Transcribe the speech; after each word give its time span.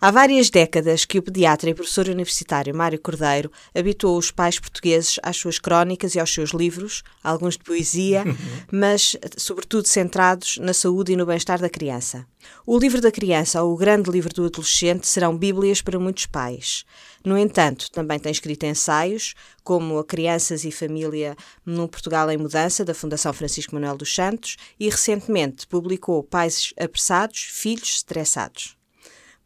Há 0.00 0.12
várias 0.12 0.48
décadas 0.48 1.04
que 1.04 1.18
o 1.18 1.22
pediatra 1.22 1.70
e 1.70 1.74
professor 1.74 2.06
universitário 2.06 2.72
Mário 2.72 3.00
Cordeiro 3.00 3.50
habituou 3.74 4.16
os 4.16 4.30
pais 4.30 4.56
portugueses 4.56 5.18
às 5.24 5.36
suas 5.36 5.58
crónicas 5.58 6.14
e 6.14 6.20
aos 6.20 6.32
seus 6.32 6.50
livros, 6.50 7.02
alguns 7.20 7.54
de 7.56 7.64
poesia, 7.64 8.22
mas 8.70 9.16
sobretudo 9.36 9.88
centrados 9.88 10.56
na 10.58 10.72
saúde 10.72 11.12
e 11.12 11.16
no 11.16 11.26
bem-estar 11.26 11.60
da 11.60 11.68
criança. 11.68 12.24
O 12.64 12.78
livro 12.78 13.00
da 13.00 13.10
criança 13.10 13.60
ou 13.60 13.74
o 13.74 13.76
grande 13.76 14.08
livro 14.08 14.32
do 14.32 14.44
adolescente 14.44 15.04
serão 15.04 15.36
bíblias 15.36 15.82
para 15.82 15.98
muitos 15.98 16.26
pais. 16.26 16.84
No 17.24 17.36
entanto, 17.36 17.90
também 17.90 18.20
tem 18.20 18.30
escrito 18.30 18.66
ensaios, 18.66 19.34
como 19.64 19.98
A 19.98 20.04
Crianças 20.04 20.64
e 20.64 20.70
Família 20.70 21.34
no 21.66 21.88
Portugal 21.88 22.30
em 22.30 22.38
Mudança, 22.38 22.84
da 22.84 22.94
Fundação 22.94 23.32
Francisco 23.32 23.74
Manuel 23.74 23.96
dos 23.96 24.14
Santos, 24.14 24.56
e 24.78 24.88
recentemente 24.88 25.66
publicou 25.66 26.22
Pais 26.22 26.72
Apressados, 26.78 27.48
Filhos 27.50 27.96
Estressados 27.96 28.77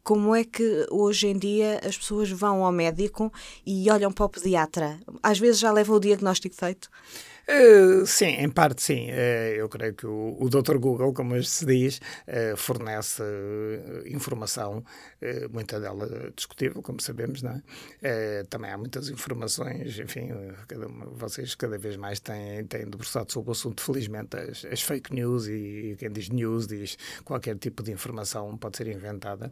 como 0.03 0.35
é 0.35 0.43
que 0.43 0.85
hoje 0.91 1.27
em 1.27 1.37
dia 1.37 1.79
as 1.83 1.97
pessoas 1.97 2.29
vão 2.29 2.63
ao 2.63 2.71
médico 2.71 3.31
e 3.65 3.89
olham 3.89 4.11
para 4.11 4.25
o 4.25 4.29
pediatra? 4.29 4.99
Às 5.21 5.39
vezes 5.39 5.59
já 5.59 5.71
levam 5.71 5.95
o 5.95 5.99
diagnóstico 5.99 6.55
feito? 6.55 6.89
Uh, 7.47 8.05
sim, 8.05 8.27
em 8.27 8.49
parte 8.49 8.81
sim. 8.81 9.09
Uh, 9.09 9.55
eu 9.57 9.67
creio 9.67 9.93
que 9.93 10.07
o, 10.07 10.37
o 10.39 10.49
Dr. 10.49 10.77
Google, 10.77 11.13
como 11.13 11.41
se 11.43 11.65
diz, 11.65 11.97
uh, 11.97 12.55
fornece 12.55 13.21
informação, 14.05 14.83
muita 15.51 15.79
dela 15.79 16.31
discutível, 16.35 16.81
como 16.81 17.01
sabemos, 17.01 17.41
não 17.41 17.51
é? 18.01 18.43
também 18.49 18.71
há 18.71 18.77
muitas 18.77 19.09
informações, 19.09 19.97
enfim, 19.99 20.29
cada, 20.67 20.87
vocês 20.87 21.55
cada 21.55 21.77
vez 21.77 21.95
mais 21.95 22.19
têm, 22.19 22.65
têm 22.65 22.85
debruçado 22.85 23.31
sobre 23.31 23.49
o 23.49 23.51
assunto, 23.53 23.81
felizmente, 23.81 24.35
as, 24.35 24.65
as, 24.65 24.81
fake 24.81 25.13
news 25.13 25.47
e 25.47 25.95
quem 25.97 26.11
diz 26.11 26.29
news 26.29 26.67
diz 26.67 26.97
qualquer 27.23 27.57
tipo 27.57 27.81
de 27.81 27.91
informação 27.91 28.57
pode 28.57 28.77
ser 28.77 28.87
inventada. 28.87 29.51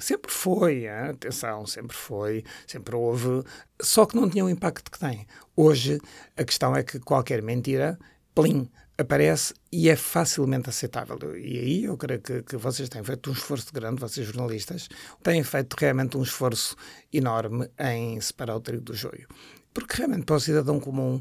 sempre 0.00 0.32
foi, 0.32 0.86
hein? 0.86 1.10
atenção, 1.10 1.66
sempre 1.66 1.96
foi, 1.96 2.44
sempre 2.66 2.96
houve, 2.96 3.44
só 3.80 4.06
que 4.06 4.16
não 4.16 4.28
tinha 4.28 4.44
o 4.44 4.48
impacto 4.48 4.90
que 4.90 4.98
tem. 4.98 5.26
Hoje, 5.60 5.98
a 6.36 6.44
questão 6.44 6.76
é 6.76 6.84
que 6.84 7.00
qualquer 7.00 7.42
mentira, 7.42 7.98
plim, 8.32 8.70
aparece 8.96 9.52
e 9.72 9.88
é 9.88 9.96
facilmente 9.96 10.68
aceitável. 10.68 11.18
E 11.36 11.58
aí 11.58 11.84
eu 11.84 11.96
creio 11.96 12.20
que, 12.20 12.44
que, 12.44 12.56
vocês 12.56 12.88
têm 12.88 13.02
feito 13.02 13.28
um 13.28 13.32
esforço 13.32 13.72
grande, 13.72 14.00
vocês 14.00 14.24
jornalistas, 14.24 14.88
têm 15.20 15.42
feito 15.42 15.74
realmente 15.74 16.16
um 16.16 16.22
esforço 16.22 16.76
enorme 17.12 17.68
em 17.76 18.20
separar 18.20 18.54
o 18.54 18.60
trigo 18.60 18.84
do 18.84 18.94
joio. 18.94 19.26
Porque 19.74 19.96
realmente 19.96 20.26
para 20.26 20.36
o 20.36 20.40
cidadão 20.40 20.78
comum 20.78 21.20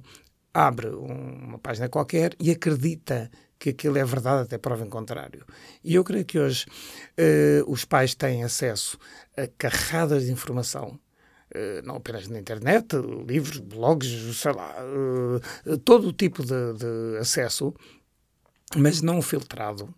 abre 0.54 0.90
uma 0.90 1.58
página 1.58 1.90
qualquer 1.90 2.36
e 2.40 2.52
acredita 2.52 3.32
que 3.58 3.72
aquilo 3.72 3.98
é 3.98 4.06
verdade 4.06 4.44
até 4.44 4.60
prova 4.60 4.86
em 4.86 4.90
contrário. 4.90 5.48
E 5.84 5.96
eu 5.96 6.04
creio 6.04 6.26
que 6.26 6.38
hoje 6.38 6.68
uh, 7.18 7.72
os 7.72 7.86
pais 7.86 8.14
têm 8.14 8.44
acesso 8.44 9.00
a 9.36 9.48
carradas 9.58 10.26
de 10.28 10.32
informação 10.32 10.90
eh, 10.90 11.07
não 11.84 11.96
apenas 11.96 12.28
na 12.28 12.40
internet, 12.40 12.96
livros, 13.28 13.60
blogs, 13.60 14.38
sei 14.38 14.54
lá, 14.54 14.76
eh, 15.66 15.78
todo 15.84 16.08
o 16.08 16.14
tipo 16.14 16.44
de, 16.44 16.74
de 16.74 17.18
acesso, 17.20 17.74
mas 18.76 19.02
não 19.02 19.22
filtrado. 19.22 19.94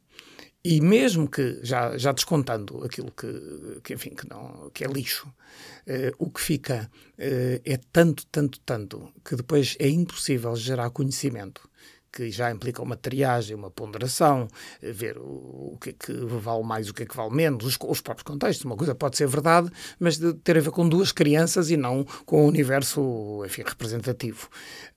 E 0.64 0.82
mesmo 0.82 1.30
que, 1.30 1.60
já, 1.64 1.98
já 1.98 2.12
descontando 2.12 2.84
aquilo 2.84 3.12
que, 3.12 3.82
que, 3.82 3.94
enfim, 3.94 4.10
que, 4.10 4.28
não, 4.28 4.70
que 4.74 4.84
é 4.84 4.88
lixo, 4.88 5.28
uh, 5.28 6.14
o 6.18 6.30
que 6.30 6.42
fica 6.42 6.92
uh, 7.18 7.62
é 7.64 7.80
tanto, 7.94 8.26
tanto, 8.28 8.60
tanto, 8.66 9.14
que 9.24 9.38
depois 9.38 9.78
é 9.80 9.88
impossível 9.88 10.54
gerar 10.58 10.90
conhecimento 10.90 11.69
que 12.12 12.30
já 12.32 12.52
implica 12.52 12.82
uma 12.82 12.96
triagem, 12.96 13.56
uma 13.56 13.72
ponderação, 13.72 14.48
eh, 14.82 14.92
ver 14.92 15.18
o, 15.18 15.74
o 15.74 15.78
que 15.80 15.90
é 15.92 15.94
que 15.94 16.14
vale 16.14 16.64
mais, 16.64 16.90
o 16.90 16.94
que 16.94 17.04
é 17.04 17.06
que 17.06 17.16
vale 17.16 17.34
menos, 17.34 17.66
os, 17.66 17.78
os, 17.82 18.02
próprios 18.02 18.24
contextos. 18.24 18.66
Uma 18.66 18.76
coisa 18.76 18.96
pode 18.96 19.18
ser 19.18 19.28
verdade, 19.28 19.72
mas 20.00 20.18
de 20.18 20.34
ter 20.34 20.58
a 20.58 20.62
ver 20.62 20.72
com 20.72 20.88
duas 20.88 21.12
crianças 21.12 21.70
e 21.70 21.78
não 21.78 22.04
com 22.26 22.44
o 22.44 22.48
universo 22.48 23.44
enfim, 23.46 23.64
representativo. 23.66 24.50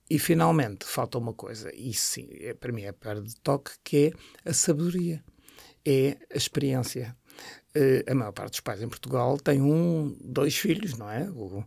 E 0.08 0.18
finalmente 0.18 0.84
falta 0.84 1.18
uma 1.18 1.32
coisa, 1.32 1.70
e 1.74 1.94
sim, 1.94 2.28
é, 2.40 2.52
para 2.54 2.72
mim 2.72 2.82
é 2.82 2.88
a 2.88 2.92
perda 2.92 3.22
de 3.22 3.34
toque, 3.36 3.70
que 3.82 4.12
é 4.44 4.50
a 4.50 4.52
sabedoria, 4.52 5.22
é 5.84 6.16
a 6.32 6.36
experiência. 6.36 7.16
Uh, 7.74 8.04
a 8.10 8.14
maior 8.14 8.32
parte 8.32 8.50
dos 8.50 8.60
pais 8.60 8.82
em 8.82 8.88
Portugal 8.88 9.38
tem 9.38 9.62
um, 9.62 10.14
dois 10.20 10.54
filhos, 10.54 10.98
não 10.98 11.10
é? 11.10 11.30
O, 11.30 11.64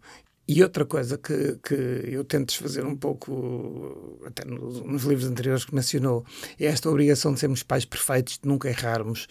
e 0.48 0.62
outra 0.62 0.86
coisa 0.86 1.18
que, 1.18 1.58
que 1.64 1.74
eu 1.74 2.24
tento 2.24 2.50
desfazer 2.50 2.86
um 2.86 2.96
pouco, 2.96 4.22
até 4.26 4.46
nos, 4.46 4.80
nos, 4.82 5.04
livros 5.04 5.28
anteriores 5.28 5.66
que 5.66 5.74
mencionou, 5.74 6.24
é 6.60 6.66
esta 6.66 6.88
obrigação 6.88 7.34
de 7.34 7.40
sermos 7.40 7.64
pais 7.64 7.84
perfeitos, 7.84 8.38
de 8.38 8.48
nunca 8.48 8.70
errarmos, 8.70 9.28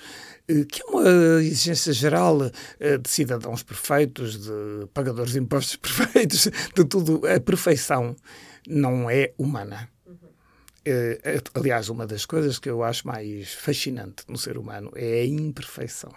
eh, 0.49 0.65
que 0.65 0.83
é 0.83 0.85
uma 0.87 1.41
exigência 1.41 1.93
geral 1.93 2.51
eh, 2.81 2.99
de 2.99 3.09
cidadãos 3.09 3.63
perfeitos, 3.63 4.45
de 4.45 4.87
pagadores 4.93 5.33
de 5.33 5.39
impostos 5.39 5.77
perfeitos, 5.83 6.51
de 6.75 6.85
tudo. 6.85 7.21
A 7.29 7.39
perfeição 7.39 8.17
não 8.67 9.09
é 9.09 9.33
humana. 9.39 9.89
Uh, 10.87 11.41
aliás, 11.55 11.89
uma 11.89 12.07
das 12.07 12.27
coisas 12.27 12.59
que 12.59 12.69
eu 12.69 12.83
acho 12.83 13.07
mais 13.07 13.55
fascinante 13.55 14.25
no 14.29 14.37
ser 14.37 14.59
humano 14.59 14.93
é 14.95 15.23
a 15.23 15.27
imperfeição 15.27 16.13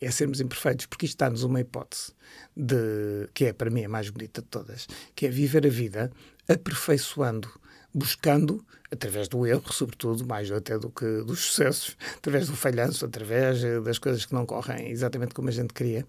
é 0.00 0.10
sermos 0.10 0.40
imperfeitos, 0.40 0.86
porque 0.86 1.06
isto 1.06 1.18
dá-nos 1.18 1.42
uma 1.42 1.60
hipótese 1.60 2.12
de 2.56 3.28
que 3.34 3.46
é 3.46 3.52
para 3.52 3.70
mim 3.70 3.84
a 3.84 3.88
mais 3.88 4.10
bonita 4.10 4.42
de 4.42 4.48
todas, 4.48 4.86
que 5.14 5.26
é 5.26 5.28
viver 5.28 5.66
a 5.66 5.70
vida 5.70 6.10
aperfeiçoando, 6.48 7.48
buscando 7.92 8.64
através 8.90 9.28
do 9.28 9.46
erro, 9.46 9.72
sobretudo, 9.72 10.26
mais 10.26 10.50
até 10.50 10.78
do 10.78 10.90
que 10.90 11.22
dos 11.22 11.40
sucessos, 11.40 11.96
através 12.18 12.46
do 12.46 12.56
falhanço, 12.56 13.04
através 13.04 13.62
eh, 13.64 13.80
das 13.80 13.98
coisas 13.98 14.24
que 14.24 14.34
não 14.34 14.46
correm 14.46 14.90
exatamente 14.90 15.34
como 15.34 15.48
a 15.48 15.52
gente 15.52 15.72
queria, 15.72 16.06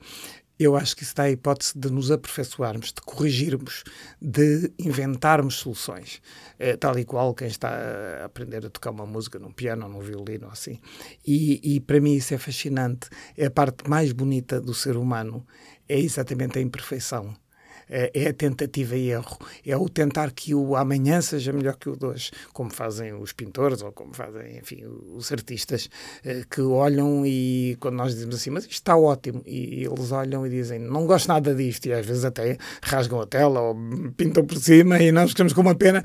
eu 0.60 0.76
acho 0.76 0.96
que 0.96 1.04
isso 1.04 1.16
dá 1.16 1.24
a 1.24 1.32
hipótese 1.32 1.78
de 1.78 1.92
nos 1.92 2.10
aperfeiçoarmos, 2.12 2.88
de 2.94 3.02
corrigirmos, 3.02 3.84
de 4.22 4.72
inventarmos 4.80 5.56
soluções. 5.56 6.22
É, 6.58 6.76
tal 6.76 6.98
e 6.98 7.06
qual 7.06 7.34
quem 7.34 7.48
está 7.48 7.70
a 7.70 8.26
aprender 8.26 8.66
a 8.66 8.70
tocar 8.70 8.92
uma 8.92 9.06
música 9.06 9.38
num 9.38 9.52
piano 9.52 9.86
ou 9.86 9.92
num 9.92 10.00
violino, 10.00 10.50
assim. 10.50 10.80
E, 11.26 11.76
e 11.76 11.80
para 11.80 12.00
mim 12.00 12.16
isso 12.16 12.34
é 12.34 12.38
fascinante. 12.38 13.10
É 13.38 13.46
a 13.46 13.52
parte 13.52 13.88
mais 13.90 14.12
bonita 14.12 14.60
do 14.60 14.74
ser 14.74 14.98
humano, 14.98 15.46
é 15.88 16.00
exatamente 16.00 16.58
a 16.58 16.62
imperfeição 16.62 17.36
é, 17.90 18.12
é 18.14 18.30
a 18.30 18.34
tentativa 18.34 18.96
e 18.96 19.10
erro, 19.10 19.38
é 19.66 19.76
o 19.76 19.88
tentar 19.90 20.32
que 20.32 20.54
o 20.54 20.76
amanhã 20.76 21.22
seja 21.22 21.54
melhor 21.54 21.76
que 21.76 21.90
o 21.90 21.96
de 21.96 22.06
hoje, 22.06 22.32
como 22.54 22.70
fazem 22.72 23.14
os 23.14 23.34
pintores 23.34 23.82
ou 23.82 23.92
como 23.92 24.14
fazem, 24.14 24.58
enfim, 24.58 24.84
os 25.16 25.32
artistas 25.32 25.90
é, 26.24 26.44
que 26.50 26.62
olham 26.62 27.26
e 27.26 27.78
quando 27.80 27.96
nós 27.96 28.14
dizemos 28.14 28.36
assim, 28.36 28.50
mas 28.50 28.64
isto 28.64 28.74
está 28.74 28.98
ótimo, 28.98 29.42
e 29.46 29.86
eles 29.86 30.12
olham 30.12 30.46
e 30.46 30.50
dizem, 30.50 30.80
não 30.80 31.06
gosto 31.06 31.28
nada 31.28 31.54
disto, 31.54 31.88
e 31.88 31.94
às 31.94 32.06
vezes 32.06 32.26
até 32.26 32.58
rasgam 32.82 33.22
a 33.22 33.26
tela 33.26 33.60
ou 33.62 33.76
pintam 34.16 34.46
por 34.46 34.58
cima 34.58 35.00
e 35.00 35.12
nós 35.12 35.30
ficamos 35.32 35.54
com 35.54 35.62
uma 35.62 35.76
pena, 35.76 36.04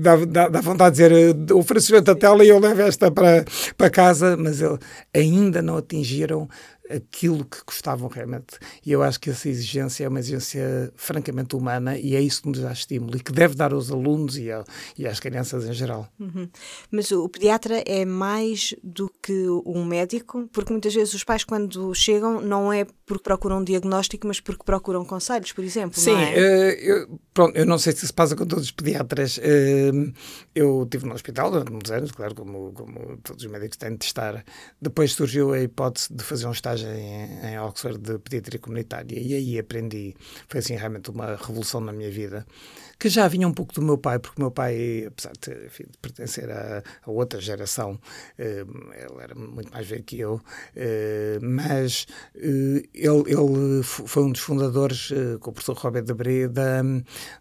dá, 0.00 0.16
dá, 0.26 0.48
dá 0.48 0.60
vontade 0.60 0.96
de 0.96 1.08
dizer, 1.08 1.52
ofereço-lhe 1.52 1.98
a 1.98 2.14
tela 2.14 2.44
e 2.44 2.48
eu 2.48 2.58
levo 2.58 2.82
esta 2.82 3.10
para, 3.10 3.44
para 3.76 3.90
casa, 3.90 4.36
mas 4.36 4.60
ele, 4.60 4.78
ainda 5.14 5.62
não 5.62 5.76
atingiram 5.78 6.48
aquilo 6.90 7.44
que 7.44 7.58
gostavam 7.66 8.08
realmente. 8.08 8.58
E 8.84 8.92
eu 8.92 9.02
acho 9.02 9.20
que 9.20 9.30
essa 9.30 9.48
exigência 9.48 10.04
é 10.04 10.08
uma 10.08 10.18
exigência 10.18 10.92
francamente 10.96 11.54
humana 11.54 11.98
e 11.98 12.16
é 12.16 12.20
isso 12.20 12.42
que 12.42 12.48
nos 12.48 12.60
dá 12.60 12.72
estímulo 12.72 13.16
e 13.16 13.20
que 13.20 13.32
deve 13.32 13.54
dar 13.54 13.72
aos 13.72 13.90
alunos 13.90 14.36
e, 14.38 14.50
a, 14.50 14.64
e 14.98 15.06
às 15.06 15.20
crianças 15.20 15.66
em 15.66 15.72
geral. 15.72 16.08
Uhum. 16.18 16.48
Mas 16.90 17.10
o 17.12 17.28
pediatra 17.28 17.82
é 17.86 18.04
mais 18.04 18.74
do 18.82 19.10
que 19.22 19.46
um 19.64 19.84
médico, 19.84 20.48
porque 20.52 20.72
muitas 20.72 20.94
vezes 20.94 21.14
os 21.14 21.24
pais, 21.24 21.44
quando 21.44 21.94
chegam, 21.94 22.40
não 22.40 22.72
é 22.72 22.86
porque 23.06 23.22
procuram 23.22 23.58
um 23.58 23.64
diagnóstico, 23.64 24.26
mas 24.26 24.40
porque 24.40 24.64
procuram 24.64 25.04
conselhos, 25.04 25.52
por 25.52 25.62
exemplo. 25.62 25.98
Sim, 25.98 26.16
é? 26.16 26.34
uh, 26.34 26.80
eu, 26.80 27.20
pronto, 27.32 27.56
eu 27.56 27.64
não 27.64 27.78
sei 27.78 27.92
se 27.92 28.06
se 28.06 28.12
passa 28.12 28.34
com 28.36 28.46
todos 28.46 28.66
os 28.66 28.70
pediatras. 28.70 29.38
Uh, 29.38 30.12
eu 30.54 30.82
estive 30.82 31.06
no 31.06 31.14
hospital 31.14 31.50
durante 31.50 31.70
muitos 31.70 31.90
anos, 31.90 32.12
claro, 32.12 32.34
como, 32.34 32.72
como 32.72 33.16
todos 33.22 33.44
os 33.44 33.50
médicos 33.50 33.76
têm 33.76 33.96
de 33.96 34.04
estar. 34.04 34.44
Depois 34.80 35.12
surgiu 35.12 35.52
a 35.52 35.60
hipótese 35.60 36.12
de 36.12 36.22
fazer 36.22 36.46
um 36.46 36.52
estágio 36.52 36.75
estágio 36.76 36.88
em, 36.90 37.52
em 37.52 37.58
Oxford 37.58 37.98
de 37.98 38.18
pediatria 38.18 38.60
comunitária. 38.60 39.18
E 39.18 39.34
aí 39.34 39.58
aprendi, 39.58 40.14
foi 40.48 40.60
assim 40.60 40.76
realmente 40.76 41.10
uma 41.10 41.36
revolução 41.36 41.80
na 41.80 41.92
minha 41.92 42.10
vida, 42.10 42.46
que 42.98 43.08
já 43.08 43.26
vinha 43.28 43.48
um 43.48 43.52
pouco 43.52 43.74
do 43.74 43.82
meu 43.82 43.98
pai, 43.98 44.18
porque 44.18 44.40
o 44.40 44.44
meu 44.44 44.50
pai, 44.50 45.04
apesar 45.06 45.32
de, 45.40 45.66
enfim, 45.66 45.84
de 45.84 45.98
pertencer 45.98 46.50
a, 46.50 46.82
a, 47.04 47.10
outra 47.10 47.40
geração, 47.40 47.98
eh, 48.38 48.64
ele 48.92 49.22
era 49.22 49.34
muito 49.34 49.70
mais 49.72 49.86
velho 49.86 50.02
que 50.02 50.18
eu, 50.18 50.40
eh, 50.74 51.38
mas 51.42 52.06
eh, 52.34 52.88
ele, 52.94 53.24
ele 53.26 53.82
foi 53.82 54.22
um 54.22 54.32
dos 54.32 54.40
fundadores, 54.40 55.10
eh, 55.12 55.38
com 55.40 55.50
o 55.50 55.52
professor 55.52 55.76
Robert 55.76 56.04
Debré, 56.04 56.48
da, 56.48 56.82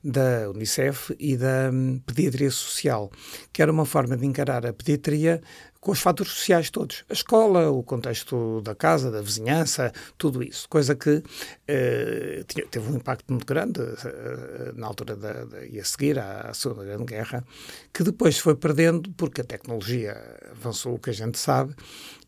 da 0.04 0.50
Unicef 0.50 1.16
e 1.20 1.38
da 1.38 1.70
hum, 1.72 2.02
Pediatria 2.06 2.52
Social, 2.52 3.10
que 3.54 3.62
era 3.62 3.72
uma 3.72 3.86
forma 3.86 4.18
de 4.18 4.26
encarar 4.26 4.66
a 4.66 4.74
pediatria 4.74 5.42
com 5.86 5.92
os 5.92 6.00
fatores 6.00 6.34
sociais 6.34 6.72
todos. 6.72 7.06
A 7.08 7.14
escola, 7.14 7.70
o 7.70 7.84
contexto 7.84 8.60
da 8.62 8.74
casa, 8.74 9.12
da 9.12 9.22
vizinhança, 9.22 9.94
tudo 10.18 10.42
isso. 10.42 10.68
Coisa 10.68 10.96
que 10.96 11.22
eh, 11.68 12.44
teve 12.72 12.90
um 12.90 12.96
impacto 12.96 13.32
muito 13.32 13.46
grande 13.46 13.82
eh, 13.82 14.72
na 14.74 14.88
altura 14.88 15.16
da, 15.16 15.46
da, 15.46 15.64
e 15.64 15.80
a 15.80 15.86
seguir 15.86 16.18
à, 16.18 16.50
à 16.50 16.54
Segunda 16.56 16.84
Grande 16.86 17.06
Guerra, 17.06 17.46
que 17.94 18.04
depois 18.04 18.40
foi 18.40 18.56
perdendo 18.56 19.12
porque 19.12 19.42
a 19.42 19.44
tecnologia 19.44 20.20
avançou, 20.50 20.96
o 20.96 21.00
que 21.00 21.12
a 21.12 21.14
gente 21.14 21.38
sabe, 21.38 21.76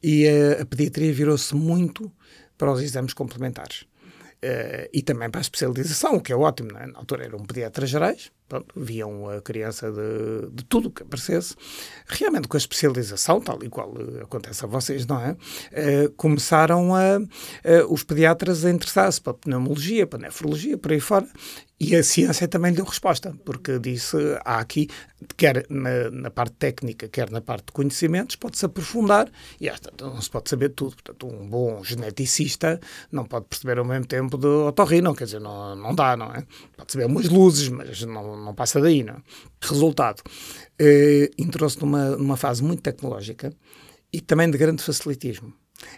e 0.03 0.27
a, 0.27 0.61
a 0.61 0.65
pediatria 0.67 1.11
virou-se 1.11 1.55
muito 1.55 2.11
para 2.59 2.71
os 2.71 2.79
exames 2.79 3.13
complementares. 3.15 3.85
Uh, 4.37 4.87
e 4.93 5.01
também 5.01 5.31
para 5.31 5.39
a 5.39 5.41
especialização, 5.41 6.17
o 6.17 6.21
que 6.21 6.31
é 6.31 6.35
ótimo. 6.35 6.77
É? 6.77 6.85
Na 6.85 6.99
altura 6.99 7.25
eram 7.25 7.39
pediatras 7.39 7.89
gerais, 7.89 8.31
pronto, 8.47 8.67
viam 8.79 9.27
a 9.27 9.41
criança 9.41 9.91
de, 9.91 10.51
de 10.51 10.63
tudo 10.63 10.89
o 10.89 10.91
que 10.91 11.01
aparecesse. 11.01 11.55
Realmente, 12.05 12.47
com 12.47 12.55
a 12.55 12.59
especialização, 12.59 13.41
tal 13.41 13.63
e 13.63 13.69
qual 13.69 13.89
uh, 13.89 14.21
acontece 14.21 14.63
a 14.63 14.67
vocês, 14.67 15.07
não 15.07 15.19
é? 15.19 15.31
Uh, 15.31 16.11
começaram 16.11 16.93
a, 16.93 17.17
os 17.89 18.03
pediatras 18.03 18.63
a 18.63 18.69
interessar-se 18.69 19.19
para 19.19 19.31
a 19.31 19.35
pneumologia, 19.35 20.05
para 20.05 20.19
a 20.19 20.21
nefrologia, 20.23 20.77
por 20.77 20.91
aí 20.91 20.99
fora, 20.99 21.27
e 21.79 21.95
a 21.95 22.03
ciência 22.03 22.47
também 22.47 22.73
deu 22.73 22.83
resposta, 22.83 23.35
porque 23.45 23.77
disse, 23.77 24.17
há 24.43 24.59
aqui, 24.59 24.89
quer 25.35 25.63
na, 25.69 26.09
na 26.09 26.31
parte 26.31 26.55
técnica, 26.55 27.07
quer 27.07 27.29
na 27.29 27.39
parte 27.39 27.67
de 27.67 27.71
conhecimentos, 27.71 28.35
pode-se 28.35 28.65
aprofundar, 28.65 29.31
e 29.61 29.69
esta, 29.69 29.91
não 30.01 30.19
se 30.19 30.29
pode 30.29 30.49
saber 30.49 30.69
tudo. 30.69 30.95
Portanto, 30.95 31.27
um 31.27 31.47
bom 31.47 31.83
geneticista 31.83 32.79
não 33.11 33.25
pode 33.25 33.45
perceber 33.45 33.77
ao 33.77 33.85
mesmo 33.85 34.07
tempo 34.07 34.39
de 34.39 34.47
otorrino, 34.47 35.13
quer 35.15 35.25
dizer, 35.25 35.39
não, 35.39 35.75
não 35.75 35.93
dá, 35.93 36.17
não 36.17 36.33
é? 36.33 36.43
Pode 36.75 36.91
saber 36.91 37.05
umas 37.05 37.29
luzes, 37.29 37.69
mas 37.69 38.01
não, 38.01 38.35
não 38.35 38.55
passa 38.55 38.81
daí, 38.81 39.03
não 39.03 39.13
é? 39.13 39.21
Resultado, 39.61 40.23
eh, 40.79 41.29
entrou-se 41.37 41.79
numa, 41.79 42.17
numa 42.17 42.37
fase 42.37 42.63
muito 42.63 42.81
tecnológica 42.81 43.53
e 44.11 44.19
também 44.19 44.49
de 44.49 44.57
grande 44.57 44.81
facilitismo. 44.81 45.53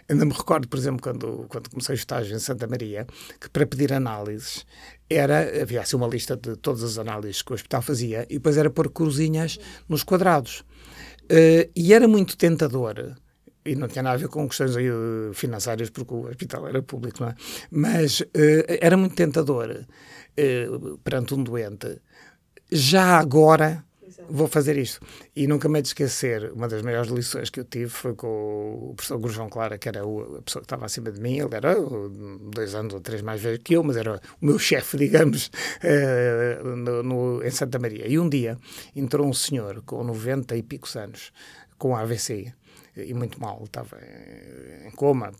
Ainda 0.08 0.26
me 0.26 0.32
recordo, 0.32 0.68
por 0.68 0.78
exemplo, 0.78 1.00
quando, 1.00 1.46
quando 1.48 1.70
comecei 1.70 1.94
o 1.94 1.96
estágio 1.96 2.36
em 2.36 2.38
Santa 2.38 2.66
Maria, 2.66 3.06
que 3.40 3.48
para 3.48 3.66
pedir 3.66 3.92
análises 3.92 4.66
era, 5.10 5.60
havia 5.60 5.80
assim 5.80 5.96
uma 5.96 6.06
lista 6.06 6.36
de 6.36 6.56
todas 6.56 6.84
as 6.84 6.96
análises 6.96 7.42
que 7.42 7.50
o 7.50 7.54
hospital 7.54 7.82
fazia 7.82 8.24
e 8.30 8.34
depois 8.34 8.56
era 8.56 8.70
pôr 8.70 8.90
cruzinhas 8.90 9.58
nos 9.88 10.04
quadrados. 10.04 10.60
Uh, 11.24 11.68
e 11.74 11.92
era 11.92 12.06
muito 12.06 12.36
tentador, 12.36 13.16
e 13.64 13.74
não 13.74 13.88
tinha 13.88 14.02
nada 14.02 14.14
a 14.14 14.18
ver 14.18 14.28
com 14.28 14.48
questões 14.48 14.74
uh, 14.76 15.32
financeiras, 15.34 15.90
porque 15.90 16.14
o 16.14 16.28
hospital 16.28 16.68
era 16.68 16.82
público, 16.82 17.22
não 17.22 17.30
é? 17.30 17.34
Mas 17.70 18.20
uh, 18.20 18.26
era 18.80 18.96
muito 18.96 19.16
tentador 19.16 19.84
perante 21.04 21.34
um 21.34 21.42
doente, 21.42 22.00
já 22.72 23.18
agora 23.18 23.84
vou 24.30 24.48
fazer 24.48 24.76
isto. 24.78 25.00
E 25.34 25.46
nunca 25.46 25.68
me 25.68 25.80
esquecer, 25.80 26.52
uma 26.52 26.68
das 26.68 26.82
maiores 26.82 27.10
lições 27.10 27.50
que 27.50 27.60
eu 27.60 27.64
tive 27.64 27.88
foi 27.90 28.14
com 28.14 28.90
o 28.90 28.94
professor 28.94 29.18
Gurjão 29.18 29.48
Clara, 29.48 29.78
que 29.78 29.88
era 29.88 30.00
a 30.00 30.42
pessoa 30.42 30.60
que 30.60 30.66
estava 30.66 30.86
acima 30.86 31.10
de 31.10 31.20
mim. 31.20 31.38
Ele 31.38 31.54
era 31.54 31.74
dois 32.54 32.74
anos 32.74 32.94
ou 32.94 33.00
três 33.00 33.22
mais 33.22 33.40
velho 33.40 33.58
que 33.58 33.74
eu, 33.74 33.82
mas 33.82 33.96
era 33.96 34.20
o 34.40 34.46
meu 34.46 34.58
chefe, 34.60 34.96
digamos, 34.96 35.50
uh, 35.82 36.64
no, 36.76 37.02
no, 37.02 37.44
em 37.44 37.50
Santa 37.50 37.78
Maria. 37.78 38.06
E 38.06 38.18
um 38.18 38.28
dia 38.28 38.56
entrou 38.94 39.26
um 39.26 39.32
senhor 39.32 39.82
com 39.82 40.02
90 40.04 40.56
e 40.56 40.62
picos 40.62 40.96
anos, 40.96 41.32
com 41.78 41.96
AVC, 41.96 42.52
e 42.96 43.14
muito 43.14 43.40
mal, 43.40 43.62
estava 43.64 43.98
em 44.86 44.90
coma. 44.90 45.32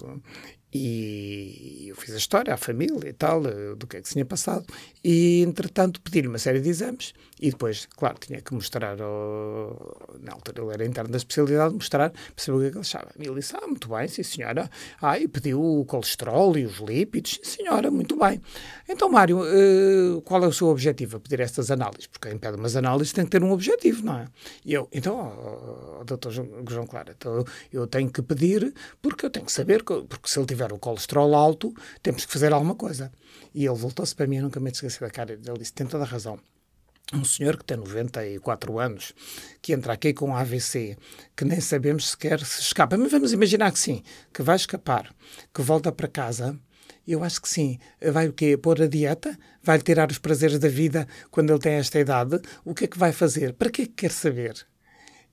E 0.73 1.87
eu 1.89 1.97
fiz 1.97 2.15
a 2.15 2.19
história 2.19 2.55
à 2.55 2.57
família 2.57 3.09
e 3.09 3.13
tal, 3.13 3.45
eh, 3.47 3.75
do 3.77 3.87
que 3.87 3.97
é 3.97 4.01
que 4.01 4.09
se 4.09 4.15
tinha 4.15 4.25
passado, 4.25 4.65
e 5.03 5.43
entretanto 5.43 6.01
pedi-lhe 6.01 6.29
uma 6.29 6.39
série 6.39 6.61
de 6.61 6.69
exames 6.69 7.13
e 7.41 7.51
depois, 7.51 7.89
claro, 7.97 8.19
tinha 8.21 8.41
que 8.43 8.53
mostrar, 8.53 9.01
ao, 9.01 9.97
na 10.21 10.33
altura 10.33 10.63
ele 10.63 10.75
era 10.75 10.85
interno 10.85 11.11
da 11.11 11.17
especialidade, 11.17 11.73
mostrar, 11.73 12.11
para 12.11 12.45
saber 12.45 12.59
o 12.59 12.61
que 12.61 12.67
é 12.67 12.71
que 12.71 12.77
ele 12.77 12.81
achava. 12.81 13.09
E 13.19 13.27
ele 13.27 13.35
disse: 13.37 13.57
Ah, 13.57 13.67
muito 13.67 13.89
bem, 13.89 14.07
sim 14.09 14.23
senhora. 14.23 14.71
Ah, 15.01 15.19
e 15.19 15.27
pediu 15.27 15.63
o 15.63 15.85
colesterol 15.87 16.57
e 16.59 16.67
os 16.67 16.79
lípidos, 16.79 17.41
sim 17.43 17.63
senhora, 17.63 17.91
muito 17.91 18.17
bem. 18.19 18.41
Então, 18.87 19.09
Mário, 19.09 19.41
uh, 19.41 20.21
qual 20.23 20.45
é 20.45 20.47
o 20.47 20.53
seu 20.53 20.69
objetivo 20.69 21.17
a 21.17 21.21
pedir 21.21 21.41
estas 21.41 21.71
análises? 21.71 22.07
Porque 22.07 22.29
quem 22.29 22.37
pede 22.37 22.57
umas 22.57 22.77
análises 22.77 23.13
tem 23.13 23.25
que 23.25 23.31
ter 23.31 23.43
um 23.43 23.53
objetivo, 23.53 24.05
não 24.05 24.19
é? 24.19 24.27
E 24.65 24.75
eu, 24.75 24.87
então, 24.93 25.99
oh, 25.99 26.05
doutor 26.05 26.31
João 26.33 26.87
Clara, 26.87 27.15
então 27.17 27.45
eu 27.73 27.87
tenho 27.87 28.11
que 28.11 28.21
pedir 28.21 28.75
porque 29.01 29.25
eu 29.25 29.31
tenho 29.31 29.47
que 29.47 29.53
saber, 29.53 29.83
porque 29.83 30.29
se 30.29 30.39
ele 30.39 30.47
tiver 30.47 30.60
tiver 30.61 30.73
o 30.73 30.79
colesterol 30.79 31.35
alto, 31.35 31.75
temos 32.03 32.25
que 32.25 32.33
fazer 32.33 32.53
alguma 32.53 32.75
coisa. 32.75 33.11
E 33.55 33.65
ele 33.65 33.75
voltou-se 33.75 34.15
para 34.15 34.27
mim, 34.27 34.37
eu 34.37 34.45
nunca 34.45 34.61
me 34.61 34.71
esqueci 34.71 35.01
da 35.01 35.11
cara 35.11 35.33
Ele 35.33 35.59
disse: 35.59 35.73
tem 35.73 35.87
toda 35.87 36.05
a 36.05 36.07
razão. 36.07 36.39
Um 37.12 37.25
senhor 37.25 37.57
que 37.57 37.65
tem 37.65 37.77
94 37.77 38.79
anos, 38.79 39.12
que 39.61 39.73
entra 39.73 39.95
aqui 39.95 40.12
com 40.12 40.37
AVC, 40.37 40.97
que 41.37 41.45
nem 41.45 41.61
sabemos 41.61 42.11
sequer 42.11 42.39
se 42.45 42.61
escapa. 42.61 42.97
Mas 42.97 43.11
vamos 43.11 43.33
imaginar 43.33 43.73
que 43.73 43.81
sim, 43.81 44.03
que 44.33 44.43
vai 44.43 44.55
escapar, 44.55 45.12
que 45.53 45.61
volta 45.61 45.91
para 45.91 46.07
casa. 46.07 46.57
Eu 47.09 47.25
acho 47.25 47.43
que 47.43 47.49
sim. 47.49 47.81
Vai 48.12 48.29
o 48.29 48.33
quê? 48.33 48.57
Pôr 48.57 48.81
a 48.83 48.87
dieta? 48.87 49.37
Vai 49.61 49.81
tirar 49.81 50.09
os 50.09 50.19
prazeres 50.19 50.61
da 50.61 50.69
vida 50.69 51.09
quando 51.33 51.51
ele 51.51 51.59
tem 51.59 51.73
esta 51.73 51.99
idade? 51.99 52.41
O 52.65 52.75
que 52.75 52.85
é 52.85 52.87
que 52.87 52.99
vai 52.99 53.11
fazer? 53.11 53.55
Para 53.55 53.71
que 53.71 53.83
é 53.83 53.87
que 53.87 53.93
quer 53.93 54.12
saber? 54.12 54.65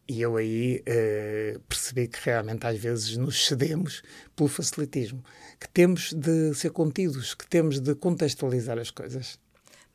E 0.09 0.21
eu 0.21 0.37
aí 0.37 0.81
uh, 0.87 1.59
percebi 1.61 2.07
que 2.07 2.19
realmente 2.23 2.65
às 2.65 2.77
vezes 2.77 3.17
nos 3.17 3.45
cedemos 3.45 4.01
pelo 4.35 4.47
facilitismo, 4.47 5.23
que 5.59 5.67
temos 5.67 6.13
de 6.13 6.53
ser 6.53 6.71
contidos, 6.71 7.33
que 7.33 7.45
temos 7.47 7.79
de 7.79 7.93
contextualizar 7.93 8.79
as 8.79 8.89
coisas 8.89 9.37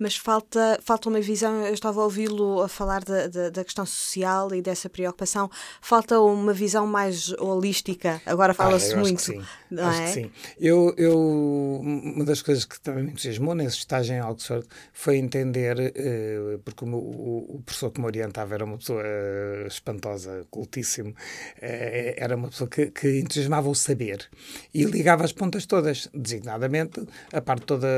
mas 0.03 0.17
falta, 0.17 0.81
falta 0.83 1.09
uma 1.09 1.21
visão. 1.21 1.65
Eu 1.65 1.73
estava 1.73 2.01
a 2.01 2.05
ouvi-lo 2.05 2.61
a 2.61 2.69
falar 2.69 3.05
da, 3.05 3.29
da, 3.29 3.51
da, 3.51 3.65
questão 3.65 3.87
social 3.87 4.53
e 4.53 4.61
dessa 4.61 4.91
preocupação. 4.91 5.49
Falta 5.81 6.19
uma 6.21 6.53
visão 6.53 6.87
mais 6.87 7.33
holística. 7.35 8.21
Agora 8.27 8.53
fala-se 8.53 8.95
ah, 8.95 8.97
muito. 8.97 9.23
sim. 9.23 9.41
Não 9.71 9.85
acho 9.85 10.01
é? 10.01 10.05
que 10.07 10.13
sim. 10.13 10.31
Eu, 10.59 10.93
eu, 10.97 11.81
uma 11.83 12.25
das 12.25 12.43
coisas 12.43 12.65
que 12.65 12.81
também 12.81 13.05
me 13.05 13.11
entusiasmou 13.13 13.55
nesse 13.55 13.79
estágio 13.79 14.15
em 14.15 14.21
Oxford 14.21 14.67
foi 14.93 15.17
entender, 15.19 15.79
uh, 15.79 16.59
porque 16.59 16.85
o, 16.85 16.89
o, 16.89 17.57
o, 17.57 17.63
professor 17.65 17.91
que 17.91 18.01
me 18.01 18.07
orientava 18.07 18.55
era 18.55 18.65
uma 18.65 18.79
pessoa 18.79 19.03
uh, 19.03 19.67
espantosa, 19.69 20.45
cultíssimo, 20.51 21.11
uh, 21.11 21.15
era 21.61 22.35
uma 22.35 22.49
pessoa 22.49 22.69
que, 22.69 22.87
que 22.87 23.21
entusiasmava 23.21 23.69
o 23.69 23.75
saber 23.75 24.29
e 24.75 24.85
ligava 24.85 25.25
as 25.25 25.33
pontas 25.33 25.65
todas, 25.65 26.09
designadamente 26.13 27.07
a 27.33 27.41
parte 27.41 27.67
toda 27.67 27.89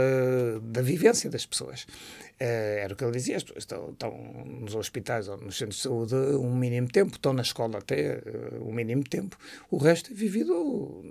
da 0.62 0.82
vivência 0.82 1.30
das 1.30 1.46
pessoas. 1.46 1.86
Uh, 2.34 2.82
era 2.82 2.92
o 2.92 2.96
que 2.96 3.04
ele 3.04 3.12
dizia, 3.12 3.36
estão, 3.36 3.90
estão, 3.90 4.10
nos 4.44 4.74
hospitais 4.74 5.28
ou 5.28 5.36
nos 5.36 5.56
centros 5.56 5.76
de 5.76 5.82
saúde 5.82 6.16
um 6.16 6.52
mínimo 6.52 6.88
tempo, 6.88 7.14
estão 7.14 7.32
na 7.32 7.42
escola 7.42 7.78
até 7.78 8.18
uh, 8.18 8.68
um 8.68 8.72
mínimo 8.72 9.04
tempo, 9.04 9.38
o 9.70 9.76
resto 9.76 10.10
é 10.10 10.14
vivido 10.14 10.52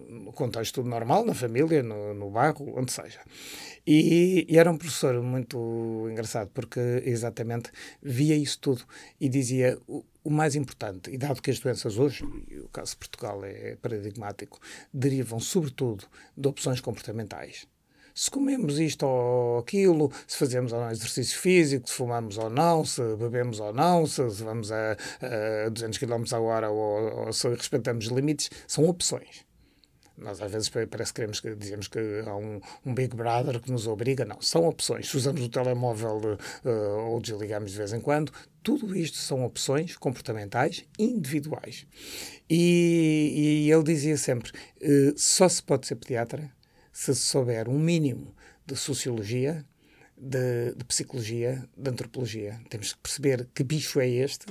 no 0.10 0.34
contexto 0.34 0.84
normal, 0.84 1.24
na 1.24 1.34
família, 1.34 1.82
no, 1.82 2.14
no 2.14 2.30
bairro, 2.30 2.78
onde 2.78 2.92
seja. 2.92 3.22
E, 3.88 4.46
e, 4.50 4.58
era 4.58 4.70
um 4.70 4.78
professor 4.78 5.22
muito 5.24 6.10
engraçado, 6.12 6.50
porque 6.54 7.02
exatamente 7.06 7.72
via 8.02 8.36
isso 8.36 8.60
tudo 8.60 8.84
e 9.20 9.30
dizia 9.30 9.80
o, 9.88 10.04
o 10.26 10.30
mais 10.30 10.56
importante, 10.56 11.10
e 11.10 11.18
dado 11.18 11.42
que 11.42 11.52
as 11.52 11.60
doenças 11.60 11.98
hoje, 11.98 12.26
e 12.50 12.60
o 12.60 12.68
caso 12.68 12.92
de 12.92 12.98
Portugal 12.98 13.46
é 13.46 13.78
paradigmático, 13.78 14.60
derivam 14.94 15.40
sobretudo 15.40 16.06
de 16.36 16.48
opções 16.50 16.82
comportamentais 16.82 17.66
se 18.14 18.30
comemos 18.30 18.80
isto 18.80 19.06
ou 19.06 19.60
aquilo, 19.60 20.12
se 20.28 20.38
fazemos 20.38 20.72
ou 20.72 20.80
não 20.80 20.92
exercício 20.92 21.38
físico, 21.38 21.90
se 21.90 21.96
fumamos 21.96 22.38
ou 22.38 22.50
não, 22.50 22.86
se 22.86 23.02
bebemos 23.16 23.60
ou 23.60 23.74
não, 23.74 24.06
se, 24.06 24.22
vamos 24.44 24.72
a, 24.72 24.98
a 25.66 25.70
200 25.70 25.98
km 25.98 26.24
a 26.34 26.40
hora 26.40 26.70
ou, 26.70 27.26
ou 27.26 27.34
se 27.34 27.48
respeitamos 27.50 28.06
limites, 28.06 28.50
são 28.68 28.86
opções. 28.86 29.46
Nós 30.16 30.40
às 30.42 30.52
vezes 30.52 30.70
parece 30.70 31.12
que 31.12 31.16
queremos 31.16 31.40
que 31.40 31.56
dizemos 31.56 31.88
que 31.88 32.00
há 32.26 32.36
um, 32.36 32.62
um, 32.86 32.94
Big 32.94 33.16
Brother 33.16 33.60
que 33.60 33.72
nos 33.72 33.88
obriga. 33.88 34.24
Não, 34.24 34.40
são 34.42 34.68
opções. 34.68 35.10
Se 35.10 35.18
usamos 35.18 35.42
o 35.42 35.50
telemóvel 35.50 36.38
uh, 36.64 37.10
ou 37.10 37.20
desligamos 37.20 37.72
de 37.72 37.78
vez 37.78 37.94
em 37.94 38.00
quando, 38.00 38.32
tudo 38.62 38.96
isto 38.96 39.18
são 39.18 39.44
opções 39.44 39.98
comportamentais 39.98 40.86
individuais. 41.00 41.88
E, 42.48 43.66
e 43.66 43.72
ele 43.72 43.84
dizia 43.84 44.16
sempre: 44.16 44.52
uh, 44.52 45.14
só 45.18 45.50
se 45.50 45.64
pode 45.64 45.88
ser 45.88 45.96
pediatra 45.96 46.52
se 46.94 47.14
souber 47.16 47.68
um 47.68 47.80
mínimo 47.80 48.34
de 48.66 48.76
sociologia, 48.76 49.66
de, 50.16 50.74
de, 50.76 50.86
psicologia, 50.86 51.68
de 51.76 51.90
antropologia. 51.90 52.62
Temos 52.70 52.94
que 52.94 53.00
perceber 53.00 53.50
que 53.54 53.64
bicho 53.64 54.00
é 54.00 54.08
este, 54.08 54.46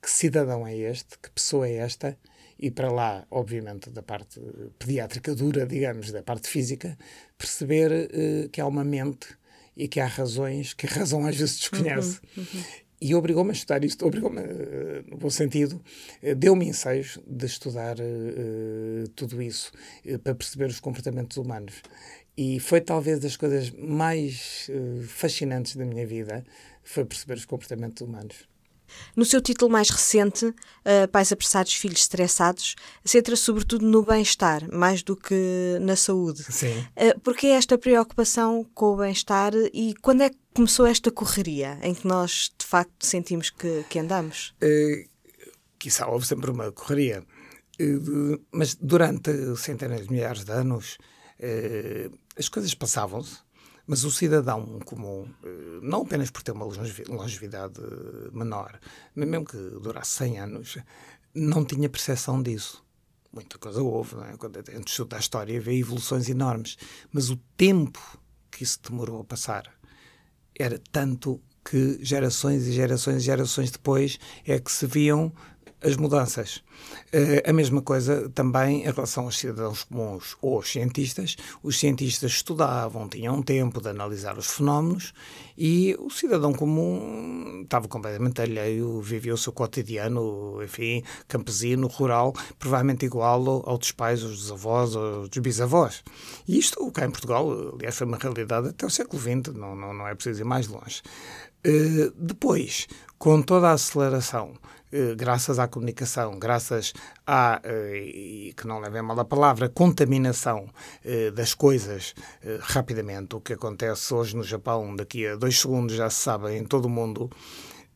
que 0.00 0.10
cidadão 0.10 0.66
é 0.66 0.76
este, 0.76 1.18
que 1.18 1.30
pessoa 1.30 1.66
é 1.66 1.76
esta 1.76 2.16
e 2.58 2.70
para 2.70 2.92
lá, 2.92 3.26
obviamente, 3.30 3.88
da 3.88 4.02
parte 4.02 4.38
pediátrica 4.78 5.34
dura, 5.34 5.66
digamos, 5.66 6.12
da 6.12 6.22
parte 6.22 6.46
física, 6.46 6.96
perceber 7.38 7.90
uh, 7.90 8.48
que 8.50 8.60
há 8.60 8.66
uma 8.66 8.84
mente 8.84 9.28
e 9.74 9.88
que 9.88 9.98
há 9.98 10.06
razões 10.06 10.74
que 10.74 10.86
a 10.86 10.90
razão 10.90 11.26
às 11.26 11.36
vezes 11.36 11.58
desconhece. 11.58 12.20
Uhum, 12.36 12.46
uhum. 12.52 12.64
E 13.02 13.14
obrigou-me 13.14 13.50
a 13.50 13.54
estudar 13.54 13.82
isto, 13.82 14.04
obrigou-me, 14.06 14.40
uh, 14.40 15.04
no 15.08 15.16
bom 15.16 15.30
sentido, 15.30 15.82
uh, 16.22 16.34
deu-me 16.34 16.66
enseios 16.66 17.18
de 17.26 17.46
estudar 17.46 17.96
uh, 17.98 19.08
tudo 19.16 19.40
isso, 19.40 19.72
para 20.22 20.34
perceber 20.34 20.66
os 20.66 20.80
comportamentos 20.80 21.38
humanos. 21.38 21.76
E 22.36 22.60
foi 22.60 22.80
talvez 22.80 23.18
das 23.18 23.36
coisas 23.36 23.70
mais 23.70 24.70
fascinantes 25.08 25.76
da 25.76 25.84
minha 25.84 26.06
vida, 26.06 26.44
foi 26.82 27.04
perceber 27.04 27.34
os 27.34 27.44
comportamentos 27.44 28.00
humanos. 28.06 28.48
No 29.14 29.24
seu 29.24 29.40
título 29.40 29.70
mais 29.70 29.88
recente, 29.90 30.52
Pais 31.12 31.30
Apressados, 31.30 31.74
Filhos 31.74 32.00
Estressados, 32.00 32.76
centra 33.04 33.36
sobretudo 33.36 33.86
no 33.86 34.02
bem-estar, 34.02 34.68
mais 34.72 35.02
do 35.02 35.16
que 35.16 35.78
na 35.80 35.96
saúde. 35.96 36.42
Sim. 36.42 36.78
Uh, 36.96 37.20
Por 37.20 37.36
que 37.36 37.48
esta 37.48 37.76
preocupação 37.76 38.66
com 38.74 38.94
o 38.94 38.96
bem-estar 38.96 39.52
e 39.72 39.94
quando 40.00 40.22
é 40.22 40.30
que 40.30 40.39
começou 40.54 40.86
esta 40.86 41.10
correria 41.10 41.78
em 41.82 41.94
que 41.94 42.06
nós, 42.06 42.50
de 42.58 42.66
facto, 42.66 43.06
sentimos 43.06 43.50
que, 43.50 43.84
que 43.88 43.98
andamos? 43.98 44.54
Uh, 44.62 45.08
quizá 45.78 46.06
houve 46.06 46.26
sempre 46.26 46.50
uma 46.50 46.70
correria, 46.72 47.24
uh, 47.80 48.46
mas 48.52 48.74
durante 48.74 49.30
centenas 49.56 50.06
de 50.06 50.12
milhares 50.12 50.44
de 50.44 50.52
anos 50.52 50.98
uh, 51.38 52.18
as 52.36 52.48
coisas 52.48 52.74
passavam-se 52.74 53.38
mas 53.86 54.04
o 54.04 54.10
cidadão 54.10 54.78
comum, 54.84 55.28
eh, 55.42 55.80
não 55.82 56.02
apenas 56.02 56.30
por 56.30 56.44
ter 56.44 56.52
uma 56.52 56.64
longevidade 56.64 57.80
menor, 58.32 58.78
mas 59.16 59.28
mesmo 59.28 59.44
que 59.44 59.56
durasse 59.56 60.12
100 60.12 60.38
anos, 60.38 60.78
não 61.34 61.64
tinha 61.64 61.88
percepção 61.88 62.40
disso. 62.40 62.84
Muita 63.32 63.58
coisa 63.58 63.82
houve, 63.82 64.14
não 64.14 64.26
é? 64.26 64.36
quando 64.36 64.58
a 64.58 64.62
gente 64.62 64.86
estuda 64.86 65.16
a 65.16 65.18
história 65.18 65.60
vê 65.60 65.76
evoluções 65.76 66.28
enormes, 66.28 66.78
mas 67.12 67.30
o 67.30 67.36
tempo 67.56 68.00
que 68.48 68.62
isso 68.62 68.78
demorou 68.80 69.22
a 69.22 69.24
passar 69.24 69.79
era 70.62 70.80
tanto 70.90 71.40
que 71.64 71.98
gerações 72.02 72.66
e 72.66 72.72
gerações 72.72 73.22
e 73.22 73.26
gerações 73.26 73.70
depois 73.70 74.18
é 74.46 74.58
que 74.58 74.72
se 74.72 74.86
viam 74.86 75.32
as 75.82 75.96
mudanças. 75.96 76.62
Uh, 77.12 77.48
a 77.48 77.52
mesma 77.52 77.82
coisa 77.82 78.28
também 78.30 78.82
em 78.82 78.90
relação 78.90 79.24
aos 79.24 79.38
cidadãos 79.38 79.84
comuns 79.84 80.36
ou 80.40 80.56
aos 80.56 80.70
cientistas. 80.70 81.36
Os 81.62 81.78
cientistas 81.78 82.32
estudavam, 82.32 83.08
tinham 83.08 83.42
tempo 83.42 83.80
de 83.80 83.88
analisar 83.88 84.38
os 84.38 84.46
fenómenos 84.46 85.12
e 85.56 85.96
o 85.98 86.10
cidadão 86.10 86.52
comum 86.52 87.62
estava 87.62 87.86
completamente 87.88 88.40
alheio, 88.40 89.00
vivia 89.00 89.34
o 89.34 89.38
seu 89.38 89.52
cotidiano, 89.52 90.62
enfim, 90.62 91.02
campesino, 91.28 91.86
rural, 91.86 92.34
provavelmente 92.58 93.04
igual 93.04 93.62
ao 93.66 93.76
dos 93.76 93.92
pais, 93.92 94.22
aos 94.22 94.38
dos 94.38 94.52
avós, 94.52 94.96
aos 94.96 95.28
dos 95.28 95.38
bisavós. 95.38 96.02
E 96.46 96.58
isto, 96.58 96.90
cá 96.92 97.04
em 97.04 97.10
Portugal, 97.10 97.74
aliás, 97.74 97.96
foi 97.96 98.06
uma 98.06 98.16
realidade 98.16 98.68
até 98.68 98.86
o 98.86 98.90
século 98.90 99.20
XX, 99.20 99.54
não, 99.54 99.74
não, 99.74 99.92
não 99.92 100.08
é 100.08 100.14
preciso 100.14 100.42
ir 100.42 100.44
mais 100.44 100.66
longe. 100.68 101.02
Uh, 101.66 102.10
depois, 102.16 102.86
com 103.18 103.42
toda 103.42 103.68
a 103.68 103.72
aceleração 103.72 104.54
eh, 104.92 105.14
graças 105.14 105.58
à 105.58 105.68
comunicação, 105.68 106.36
graças 106.38 106.92
à, 107.24 107.60
eh, 107.62 108.52
que 108.56 108.66
não 108.66 108.80
levem 108.80 109.02
mal 109.02 109.18
a 109.20 109.24
palavra, 109.24 109.68
contaminação 109.68 110.66
eh, 111.04 111.30
das 111.30 111.54
coisas 111.54 112.14
rapidamente, 112.60 113.36
o 113.36 113.40
que 113.40 113.52
acontece 113.52 114.12
hoje 114.12 114.36
no 114.36 114.42
Japão, 114.42 114.94
daqui 114.96 115.26
a 115.26 115.36
dois 115.36 115.60
segundos 115.60 115.94
já 115.94 116.10
se 116.10 116.20
sabe 116.20 116.56
em 116.56 116.64
todo 116.64 116.86
o 116.86 116.88
mundo, 116.88 117.30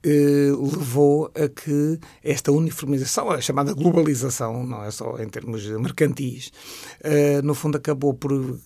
levou 0.06 1.33
a 1.35 1.49
que 1.49 1.99
esta 2.23 2.52
uniformização, 2.52 3.30
a 3.30 3.40
chamada 3.40 3.73
globalização, 3.73 4.62
não 4.62 4.85
é 4.85 4.90
só 4.90 5.16
em 5.18 5.26
termos 5.30 5.64
mercantis, 5.66 6.52
no 7.42 7.54
fundo 7.54 7.78
acabou 7.78 8.12
por 8.12 8.61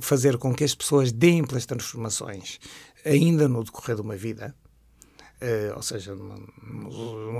fazer 0.00 0.36
com 0.36 0.52
que 0.52 0.64
as 0.64 0.74
pessoas 0.74 1.12
deem 1.12 1.44
pelas 1.44 1.64
transformações 1.64 2.58
ainda 3.04 3.48
no 3.48 3.64
decorrer 3.64 3.96
de 3.96 4.02
uma 4.02 4.16
vida, 4.16 4.54
Uh, 5.42 5.74
ou 5.74 5.80
seja, 5.80 6.14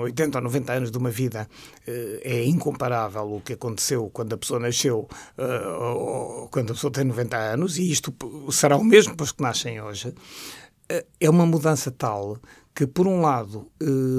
80 0.00 0.38
ou 0.38 0.44
90 0.44 0.72
anos 0.72 0.90
de 0.90 0.96
uma 0.96 1.10
vida 1.10 1.46
uh, 1.86 2.20
é 2.22 2.42
incomparável 2.44 3.30
o 3.30 3.42
que 3.42 3.52
aconteceu 3.52 4.08
quando 4.08 4.32
a 4.32 4.38
pessoa 4.38 4.58
nasceu 4.58 5.06
uh, 5.36 5.82
ou 5.84 6.48
quando 6.48 6.70
a 6.70 6.74
pessoa 6.74 6.90
tem 6.90 7.04
90 7.04 7.36
anos, 7.36 7.76
e 7.76 7.92
isto 7.92 8.14
será 8.50 8.78
o 8.78 8.82
mesmo 8.82 9.14
para 9.14 9.24
os 9.24 9.32
que 9.32 9.42
nascem 9.42 9.82
hoje. 9.82 10.14
É 11.20 11.30
uma 11.30 11.46
mudança 11.46 11.90
tal 11.90 12.38
que, 12.74 12.86
por 12.86 13.06
um 13.06 13.20
lado, 13.20 13.70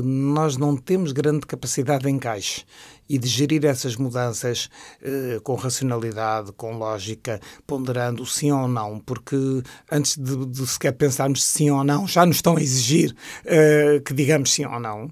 nós 0.04 0.58
não 0.58 0.76
temos 0.76 1.12
grande 1.12 1.48
capacidade 1.48 2.04
de 2.04 2.10
encaixe 2.10 2.64
e 3.12 3.18
de 3.18 3.28
gerir 3.28 3.66
essas 3.66 3.98
mudanças 3.98 4.70
eh, 5.02 5.38
com 5.44 5.56
racionalidade, 5.56 6.54
com 6.54 6.78
lógica, 6.78 7.42
ponderando 7.68 8.26
sim 8.26 8.52
ou 8.52 8.70
não, 8.70 9.00
porque 9.00 9.36
antes 9.92 10.16
de, 10.18 10.46
de 10.46 10.66
sequer 10.66 10.94
pensarmos 10.94 11.44
sim 11.44 11.70
ou 11.70 11.84
não, 11.84 12.08
já 12.08 12.26
nos 12.26 12.38
estão 12.38 12.56
a 12.56 12.62
exigir 12.62 13.14
eh, 13.44 14.02
que 14.06 14.14
digamos 14.14 14.54
sim 14.54 14.64
ou 14.66 14.80
não. 14.80 15.12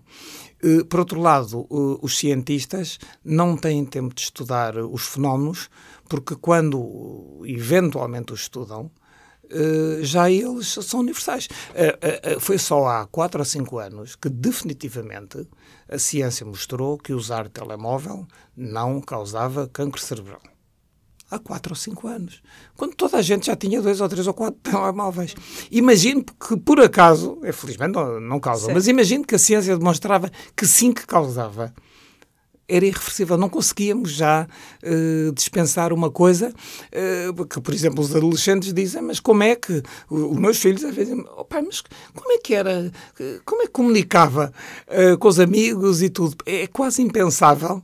Eh, 0.63 0.85
por 0.89 1.01
outro 1.01 1.19
lado, 1.19 1.67
os 2.01 2.17
cientistas 2.17 2.99
não 3.21 3.57
têm 3.57 3.83
tempo 3.83 4.15
de 4.15 4.21
estudar 4.21 4.77
os 4.77 5.05
fenómenos, 5.05 5.69
porque 6.07 6.37
quando 6.37 7.41
eventualmente 7.43 8.31
os 8.31 8.41
estudam, 8.43 8.89
já 10.01 10.29
eles 10.29 10.68
são 10.68 11.00
universais. 11.00 11.48
Uh, 11.72 12.36
uh, 12.36 12.39
foi 12.39 12.58
só 12.58 12.88
há 12.88 13.08
4 13.08 13.39
ou 13.39 13.46
5 13.46 13.77
anos 13.79 14.15
que 14.15 14.29
definitivamente 14.29 15.48
a 15.89 15.98
ciência 15.98 16.46
mostrou 16.46 16.98
que 16.98 17.13
usar 17.13 17.50
telemóvel 17.50 18.27
não 18.56 19.01
causava 19.01 19.68
cancro 19.68 20.00
cerebral. 20.01 20.41
Há 21.32 21.38
quatro 21.38 21.74
ou 21.74 21.75
cinco 21.75 22.08
anos. 22.08 22.41
Quando 22.75 22.96
toda 22.96 23.18
a 23.18 23.22
gente 23.22 23.46
já 23.46 23.56
tinha 23.56 23.79
dois 23.79 24.01
ou 24.01 24.10
três 24.10 24.25
ou 24.25 24.34
quatro 24.34 24.60
telemóveis. 24.63 25.36
Imagino 25.70 26.24
que, 26.24 26.58
por 26.58 26.79
acaso, 26.79 27.39
felizmente 27.53 27.94
não, 27.94 28.20
não 28.20 28.39
causa, 28.39 28.74
mas 28.74 28.88
imagino 28.88 29.24
que 29.24 29.36
a 29.36 29.39
ciência 29.39 29.77
demonstrava 29.77 30.32
que 30.56 30.65
sim 30.65 30.91
que 30.91 31.06
causava 31.06 31.72
era 32.69 32.85
irreversível. 32.85 33.38
Não 33.38 33.49
conseguíamos 33.49 34.11
já 34.11 34.47
uh, 34.83 35.31
dispensar 35.33 35.91
uma 35.91 36.11
coisa 36.11 36.53
uh, 36.53 37.45
que, 37.45 37.59
por 37.59 37.73
exemplo, 37.73 38.01
os 38.01 38.15
adolescentes 38.15 38.71
dizem, 38.73 39.01
mas 39.01 39.19
como 39.19 39.43
é 39.43 39.55
que 39.55 39.81
os 40.09 40.38
meus 40.38 40.59
filhos 40.59 40.83
às 40.83 40.95
vezes 40.95 41.15
oh, 41.35 41.43
pai, 41.43 41.63
mas 41.63 41.81
como 42.13 42.31
é 42.31 42.38
que 42.38 42.53
era, 42.53 42.91
como 43.43 43.63
é 43.63 43.65
que 43.65 43.71
comunicava 43.71 44.53
uh, 44.88 45.17
com 45.17 45.27
os 45.27 45.39
amigos 45.39 46.01
e 46.03 46.09
tudo? 46.09 46.35
É 46.45 46.67
quase 46.67 47.01
impensável. 47.01 47.81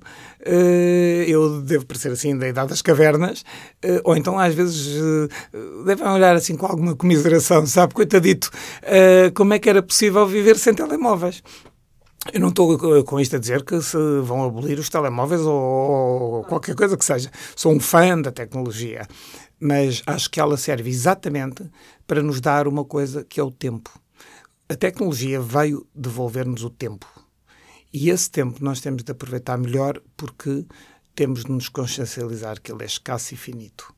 eu 1.27 1.61
devo 1.61 1.85
parecer 1.85 2.11
assim 2.11 2.37
da 2.37 2.47
idade 2.47 2.69
das 2.69 2.81
cavernas, 2.81 3.43
ou 4.03 4.15
então 4.15 4.37
às 4.37 4.53
vezes 4.53 5.01
devem 5.85 6.07
olhar 6.07 6.35
assim 6.35 6.55
com 6.55 6.67
alguma 6.67 6.95
comiseração, 6.95 7.65
sabe, 7.65 7.95
coitadito, 7.95 8.51
como 9.33 9.55
é 9.55 9.59
que 9.59 9.69
era 9.69 9.81
possível 9.81 10.27
viver 10.27 10.57
sem 10.57 10.73
telemóveis? 10.75 11.41
Eu 12.33 12.39
não 12.39 12.49
estou 12.49 13.03
com 13.03 13.19
isto 13.19 13.35
a 13.35 13.39
dizer 13.39 13.63
que 13.63 13.79
se 13.81 13.97
vão 14.23 14.43
abolir 14.43 14.79
os 14.79 14.89
telemóveis 14.89 15.41
ou, 15.41 16.43
qualquer 16.45 16.75
coisa 16.75 16.97
que 16.97 17.05
seja. 17.05 17.29
Sou 17.55 17.71
um 17.71 17.79
fã 17.79 18.19
da 18.19 18.31
tecnologia, 18.31 19.07
mas 19.59 20.01
acho 20.07 20.31
que 20.31 20.39
ela 20.39 20.57
serve 20.57 20.89
exatamente 20.89 21.63
para 22.07 22.23
nos 22.23 22.41
dar 22.41 22.67
uma 22.67 22.83
coisa 22.83 23.23
que 23.23 23.39
é 23.39 23.43
o 23.43 23.51
tempo. 23.51 23.91
A 24.67 24.75
tecnologia 24.75 25.39
veio 25.39 25.87
devolver-nos 25.93 26.63
o 26.63 26.69
tempo. 26.69 27.05
E 27.93 28.09
esse 28.09 28.29
tempo 28.29 28.63
nós 28.63 28.81
temos 28.81 29.03
de 29.03 29.11
aproveitar 29.11 29.57
melhor 29.57 30.01
porque 30.17 30.65
temos 31.13 31.43
de 31.45 31.51
nos 31.51 31.69
consciencializar 31.69 32.59
que 32.59 32.71
ele 32.71 32.83
é 32.83 32.87
escasso 32.87 33.35
e 33.35 33.37
finito. 33.37 33.93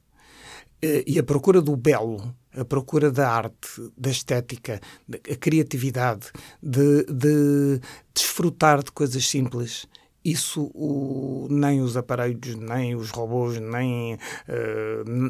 Eh, 0.81 1.03
e 1.07 1.17
a 1.17 1.23
procura 1.23 1.61
do 1.61 1.75
belo 1.77 2.35
a 2.57 2.65
procura 2.65 3.11
da 3.11 3.29
arte, 3.29 3.91
da 3.97 4.09
estética, 4.09 4.81
a 5.11 5.35
criatividade, 5.35 6.31
de, 6.61 7.03
de 7.05 7.79
desfrutar 8.13 8.83
de 8.83 8.91
coisas 8.91 9.27
simples. 9.27 9.85
Isso 10.25 10.69
o, 10.73 11.47
nem 11.49 11.79
os 11.81 11.95
aparelhos, 11.95 12.55
nem 12.55 12.95
os 12.95 13.11
robôs, 13.11 13.59
nem 13.59 14.15
uh, 14.15 14.19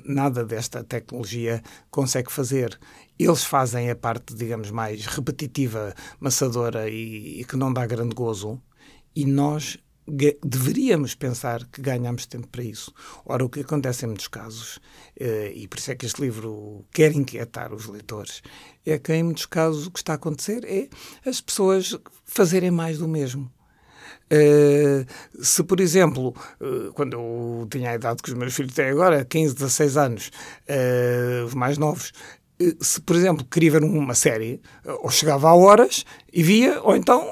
nada 0.05 0.43
desta 0.43 0.83
tecnologia 0.83 1.61
consegue 1.91 2.31
fazer. 2.31 2.79
Eles 3.19 3.43
fazem 3.43 3.91
a 3.91 3.95
parte, 3.95 4.33
digamos, 4.33 4.71
mais 4.71 5.05
repetitiva, 5.05 5.93
maçadora 6.19 6.89
e, 6.89 7.41
e 7.41 7.45
que 7.45 7.55
não 7.55 7.71
dá 7.71 7.85
grande 7.85 8.15
gozo. 8.15 8.59
E 9.15 9.25
nós 9.25 9.77
deveríamos 10.43 11.15
pensar 11.15 11.65
que 11.65 11.81
ganhamos 11.81 12.25
tempo 12.25 12.47
para 12.47 12.63
isso. 12.63 12.93
Ora, 13.25 13.43
o 13.43 13.49
que 13.49 13.59
acontece 13.59 14.05
em 14.05 14.07
muitos 14.07 14.27
casos, 14.27 14.79
eh, 15.19 15.51
e 15.53 15.67
por 15.67 15.77
isso 15.77 15.91
é 15.91 15.95
que 15.95 16.05
este 16.05 16.21
livro 16.21 16.85
quer 16.93 17.11
inquietar 17.11 17.73
os 17.73 17.87
leitores, 17.87 18.41
é 18.85 18.97
que 18.97 19.13
em 19.13 19.23
muitos 19.23 19.45
casos 19.45 19.87
o 19.87 19.91
que 19.91 19.99
está 19.99 20.13
a 20.13 20.15
acontecer 20.15 20.63
é 20.65 20.87
as 21.27 21.41
pessoas 21.41 21.97
fazerem 22.25 22.71
mais 22.71 22.97
do 22.97 23.07
mesmo. 23.07 23.51
Uh, 24.31 25.05
se, 25.41 25.63
por 25.63 25.79
exemplo, 25.79 26.35
uh, 26.59 26.91
quando 26.93 27.13
eu 27.13 27.67
tinha 27.69 27.91
a 27.91 27.95
idade 27.95 28.21
que 28.21 28.29
os 28.29 28.35
meus 28.35 28.53
filhos 28.53 28.73
têm 28.73 28.89
agora, 28.89 29.23
15, 29.23 29.55
16 29.55 29.97
anos, 29.97 30.31
uh, 30.69 31.45
os 31.45 31.53
mais 31.53 31.77
novos, 31.77 32.11
se, 32.81 32.99
por 33.01 33.15
exemplo, 33.15 33.45
queria 33.45 33.71
ver 33.71 33.83
uma 33.83 34.15
série, 34.15 34.61
ou 35.01 35.09
chegava 35.09 35.47
a 35.47 35.55
horas 35.55 36.05
e 36.33 36.41
via, 36.43 36.81
ou 36.81 36.95
então 36.95 37.25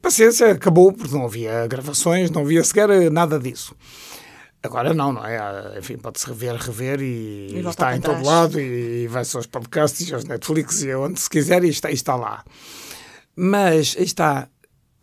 paciência, 0.00 0.52
acabou, 0.52 0.92
porque 0.92 1.14
não 1.14 1.24
havia 1.24 1.66
gravações, 1.66 2.30
não 2.30 2.42
havia 2.42 2.62
sequer 2.64 3.10
nada 3.10 3.38
disso. 3.38 3.74
Agora 4.62 4.92
não, 4.92 5.12
não 5.12 5.24
é? 5.24 5.78
Enfim, 5.78 5.96
pode-se 5.96 6.26
rever, 6.26 6.54
rever 6.56 7.00
e, 7.00 7.50
E 7.54 7.66
está 7.66 7.96
em 7.96 8.00
trás. 8.00 8.18
todo 8.18 8.26
lado 8.26 8.60
e 8.60 9.06
vai-se 9.06 9.34
aos 9.36 9.46
podcasts 9.46 10.06
e 10.08 10.12
aos 10.12 10.24
Netflix 10.24 10.82
e 10.82 10.94
onde 10.94 11.18
se 11.18 11.30
quiser 11.30 11.64
e 11.64 11.68
está, 11.70 11.90
e 11.90 11.94
está 11.94 12.14
lá. 12.14 12.44
Mas 13.34 13.96
aí 13.98 14.04
está, 14.04 14.48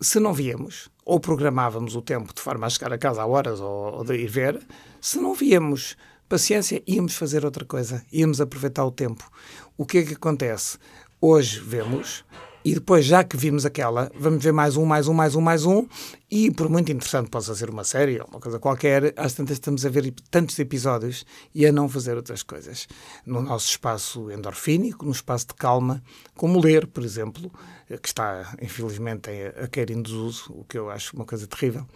se 0.00 0.20
não 0.20 0.32
víamos, 0.32 0.88
ou 1.04 1.18
programávamos 1.18 1.96
o 1.96 2.02
tempo 2.02 2.32
de 2.32 2.40
forma 2.40 2.66
a 2.66 2.70
chegar 2.70 2.92
a 2.92 2.98
casa 2.98 3.22
a 3.22 3.26
horas 3.26 3.58
ou, 3.58 3.94
ou 3.94 4.04
de 4.04 4.14
ir 4.14 4.28
ver, 4.28 4.60
se 5.00 5.18
não 5.18 5.34
víamos, 5.34 5.96
paciência, 6.28 6.80
íamos 6.86 7.16
fazer 7.16 7.44
outra 7.44 7.64
coisa, 7.64 8.04
íamos 8.12 8.40
aproveitar 8.40 8.84
o 8.84 8.92
tempo. 8.92 9.28
O 9.76 9.84
que 9.84 9.98
é 9.98 10.02
que 10.04 10.14
acontece? 10.14 10.78
Hoje 11.20 11.58
vemos 11.58 12.24
e 12.64 12.74
depois, 12.74 13.04
já 13.04 13.24
que 13.24 13.36
vimos 13.36 13.64
aquela, 13.64 14.10
vamos 14.18 14.42
ver 14.42 14.52
mais 14.52 14.76
um, 14.76 14.84
mais 14.84 15.08
um, 15.08 15.14
mais 15.14 15.34
um, 15.34 15.40
mais 15.40 15.64
um, 15.64 15.86
e 16.30 16.50
por 16.50 16.68
muito 16.68 16.90
interessante 16.92 17.30
possa 17.30 17.54
ser 17.54 17.70
uma 17.70 17.84
série 17.84 18.20
ou 18.20 18.26
uma 18.26 18.40
coisa 18.40 18.58
qualquer, 18.58 19.12
às 19.16 19.32
tantas 19.32 19.56
estamos 19.56 19.86
a 19.86 19.88
ver 19.88 20.12
tantos 20.30 20.58
episódios 20.58 21.24
e 21.54 21.66
a 21.66 21.72
não 21.72 21.88
fazer 21.88 22.16
outras 22.16 22.42
coisas. 22.42 22.86
No 23.24 23.40
nosso 23.40 23.70
espaço 23.70 24.30
endorfínico, 24.30 25.04
no 25.04 25.12
espaço 25.12 25.48
de 25.48 25.54
calma, 25.54 26.02
como 26.34 26.60
ler, 26.60 26.86
por 26.86 27.04
exemplo, 27.04 27.50
eh, 27.88 27.96
que 27.96 28.08
está, 28.08 28.54
infelizmente, 28.60 29.30
a 29.62 29.68
cair 29.68 29.90
em 29.90 30.02
desuso, 30.02 30.52
o 30.52 30.64
que 30.64 30.76
eu 30.76 30.90
acho 30.90 31.16
uma 31.16 31.24
coisa 31.24 31.46
terrível. 31.46 31.86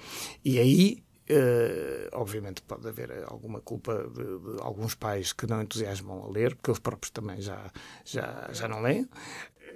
E 0.44 0.58
aí, 0.58 1.02
eh, 1.28 2.08
obviamente 2.12 2.60
pode 2.62 2.86
haver 2.86 3.24
alguma 3.26 3.60
culpa 3.60 4.06
de, 4.12 4.22
de 4.22 4.60
alguns 4.60 4.94
pais 4.94 5.32
que 5.32 5.46
não 5.46 5.62
entusiasmam 5.62 6.24
a 6.24 6.28
ler, 6.28 6.54
porque 6.56 6.70
eles 6.70 6.80
próprios 6.80 7.10
também 7.10 7.40
já, 7.40 7.70
já, 8.04 8.48
já 8.52 8.68
não 8.68 8.82
leem. 8.82 9.08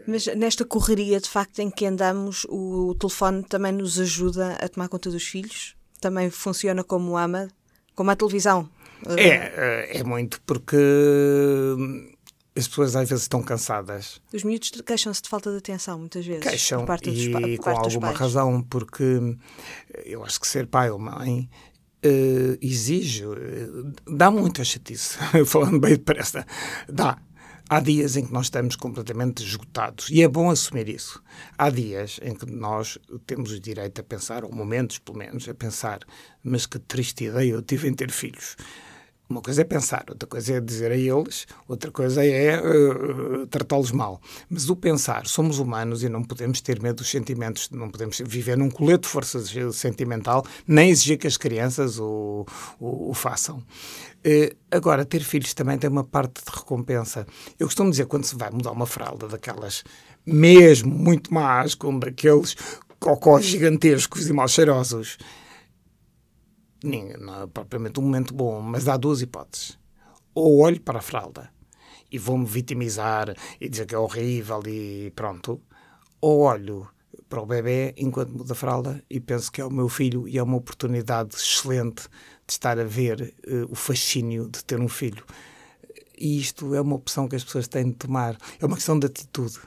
Mas 0.07 0.27
nesta 0.27 0.65
correria, 0.65 1.21
de 1.21 1.29
facto, 1.29 1.59
em 1.61 1.71
que 1.71 1.87
andamos, 1.87 2.47
o 2.49 2.95
telefone 2.95 3.43
também 3.45 3.73
nos 3.73 3.99
ajuda 3.99 4.55
a 4.55 4.69
tomar 4.69 4.89
conta 4.89 5.11
dos 5.11 5.25
filhos? 5.25 5.77
Também 6.01 6.31
funciona 6.31 6.85
como 6.85 7.17
ama, 7.17 7.49
como 7.95 8.11
a 8.11 8.17
televisão? 8.17 8.69
É, 9.17 9.29
eh, 9.29 9.99
é 9.99 10.05
muito 10.05 10.41
porque 10.43 10.77
hum, 10.77 12.13
as 12.57 12.67
pessoas 12.67 12.97
às 12.97 13.09
vezes 13.09 13.25
estão 13.25 13.43
cansadas. 13.43 14.21
Os 14.33 14.43
miúdos 14.43 14.71
queixam-se 14.85 15.23
de 15.23 15.29
falta 15.29 15.51
de 15.51 15.59
atenção, 15.59 15.99
muitas 15.99 16.25
vezes. 16.25 16.43
Queixam 16.43 16.81
por 16.81 16.87
parte 16.87 17.11
dos, 17.11 17.21
e 17.21 17.31
por 17.31 17.57
com 17.57 17.63
parte 17.65 17.85
dos 17.85 17.95
alguma 17.95 18.09
pais. 18.09 18.21
razão, 18.21 18.63
porque 18.63 19.05
hum, 19.05 19.37
eu 20.05 20.25
acho 20.25 20.41
que 20.41 20.47
ser 20.47 20.67
pai 20.67 20.91
ou 20.91 20.99
mãe 20.99 21.49
eh, 22.03 22.59
exige, 22.63 23.25
eh, 23.25 23.69
dá 24.07 24.31
muita 24.31 24.65
chatice, 24.65 25.19
falando 25.47 25.81
bem 25.81 25.93
depressa, 25.93 26.47
dá. 26.89 27.19
Há 27.69 27.81
dias 27.81 28.17
em 28.17 28.25
que 28.25 28.33
nós 28.33 28.47
estamos 28.47 28.77
completamente 28.77 29.43
esgotados 29.43 30.09
e 30.09 30.23
é 30.23 30.29
bom 30.29 30.49
assumir 30.51 30.89
isso. 30.89 31.21
Há 31.59 31.69
dias 31.69 32.21
em 32.23 32.33
que 32.33 32.47
nós 32.47 32.97
temos 33.27 33.51
o 33.51 33.59
direito 33.59 34.01
a 34.01 34.05
pensar, 34.05 34.45
ou 34.45 34.55
momentos 34.55 35.01
pelo 35.01 35.19
menos, 35.19 35.49
a 35.49 35.55
pensar, 35.55 35.99
mas 36.45 36.65
que 36.65 36.79
triste 36.79 37.25
ideia 37.25 37.51
eu 37.51 37.63
tive 37.63 37.89
em 37.89 37.93
ter 37.93 38.13
filhos. 38.13 38.57
Uma 39.29 39.41
coisa 39.41 39.63
é 39.63 39.65
pensar, 39.65 40.05
outra 40.09 40.29
coisa 40.29 40.55
é 40.55 40.61
dizer 40.61 40.93
a 40.93 40.97
eles, 40.97 41.47
outra 41.67 41.91
coisa 41.91 42.25
é 42.25 42.55
eh, 42.55 42.61
tratá-los 43.51 43.91
mal. 43.91 44.21
Mas 44.49 44.71
o 44.71 44.77
pensar, 44.77 45.27
somos 45.27 45.59
humanos 45.59 46.05
e 46.05 46.09
não 46.09 46.23
podemos 46.23 46.61
ter 46.61 46.81
medo 46.81 46.97
dos 46.97 47.11
sentimentos, 47.11 47.69
não 47.71 47.91
podemos 47.91 48.21
viver 48.25 48.57
num 48.57 48.71
colete 48.71 49.03
de 49.03 49.09
força 49.09 49.41
sentimental, 49.73 50.47
nem 50.67 50.91
exigir 50.91 51.19
que 51.19 51.27
as 51.27 51.37
crianças 51.37 51.99
o, 51.99 52.47
o, 52.79 53.11
o 53.11 53.15
façam. 53.15 53.61
Eh, 54.23 54.55
agora, 54.71 55.05
ter 55.05 55.25
filhos 55.25 55.55
também 55.55 55.77
tem 55.77 55.91
uma 55.91 56.05
parte 56.05 56.45
de 56.45 56.57
recompensa. 56.57 57.27
Eu 57.59 57.67
costumo 57.67 57.91
dizer, 57.91 58.07
quando 58.07 58.25
se 58.25 58.37
vai 58.37 58.51
mudar 58.51 58.71
uma 58.71 58.87
fralda 58.87 59.27
daquelas 59.27 59.83
mesmo 60.25 60.93
muito 60.93 61.33
más, 61.33 61.75
como 61.75 62.01
daqueles 62.01 62.57
cocós 62.99 63.45
gigantescos 63.45 64.29
e 64.29 64.33
mal 64.33 64.49
cheirosos, 64.49 65.19
não 66.83 67.43
é 67.43 67.47
propriamente 67.47 68.01
um 68.01 68.03
momento 68.03 68.35
bom, 68.35 68.61
mas 68.61 68.89
há 68.89 68.97
duas 68.97 69.23
hipóteses. 69.23 69.79
Ou 70.35 70.59
olho 70.61 70.81
para 70.81 70.99
a 70.99 71.03
fralda 71.03 71.51
e 72.11 72.19
vou-me 72.19 72.47
vitimizar 72.47 73.35
e 73.61 73.69
dizer 73.69 73.87
que 73.87 73.95
é 73.95 73.99
horrível 73.99 74.63
e 74.67 75.13
pronto, 75.17 75.61
ou 76.21 76.41
olho 76.41 76.89
para 77.29 77.41
o 77.41 77.47
bebê 77.47 77.95
enquanto 77.97 78.31
muda 78.31 78.53
a 78.53 78.57
fralda 78.57 79.03
e 79.11 79.19
penso 79.19 79.51
que 79.51 79.61
é 79.61 79.65
o 79.65 79.71
meu 79.71 79.89
filho 79.89 80.29
e 80.29 80.39
é 80.39 80.43
uma 80.43 80.57
oportunidade 80.57 81.35
excelente 81.35 82.09
de 82.47 82.53
estar 82.53 82.79
a 82.79 82.85
ver 82.85 83.35
eh, 83.47 83.65
o 83.69 83.75
fascínio 83.75 84.49
de 84.49 84.65
ter 84.65 84.81
um 84.81 84.89
filho. 84.89 85.25
E 86.17 86.39
isto 86.39 86.75
é 86.75 86.81
uma 86.81 86.95
opção 86.97 87.29
que 87.29 87.37
as 87.37 87.45
pessoas 87.45 87.69
têm 87.69 87.91
de 87.91 87.97
tomar. 87.97 88.39
É 88.61 88.65
uma 88.65 88.77
questão 88.77 88.99
de 88.99 89.07
atitude. 89.07 89.59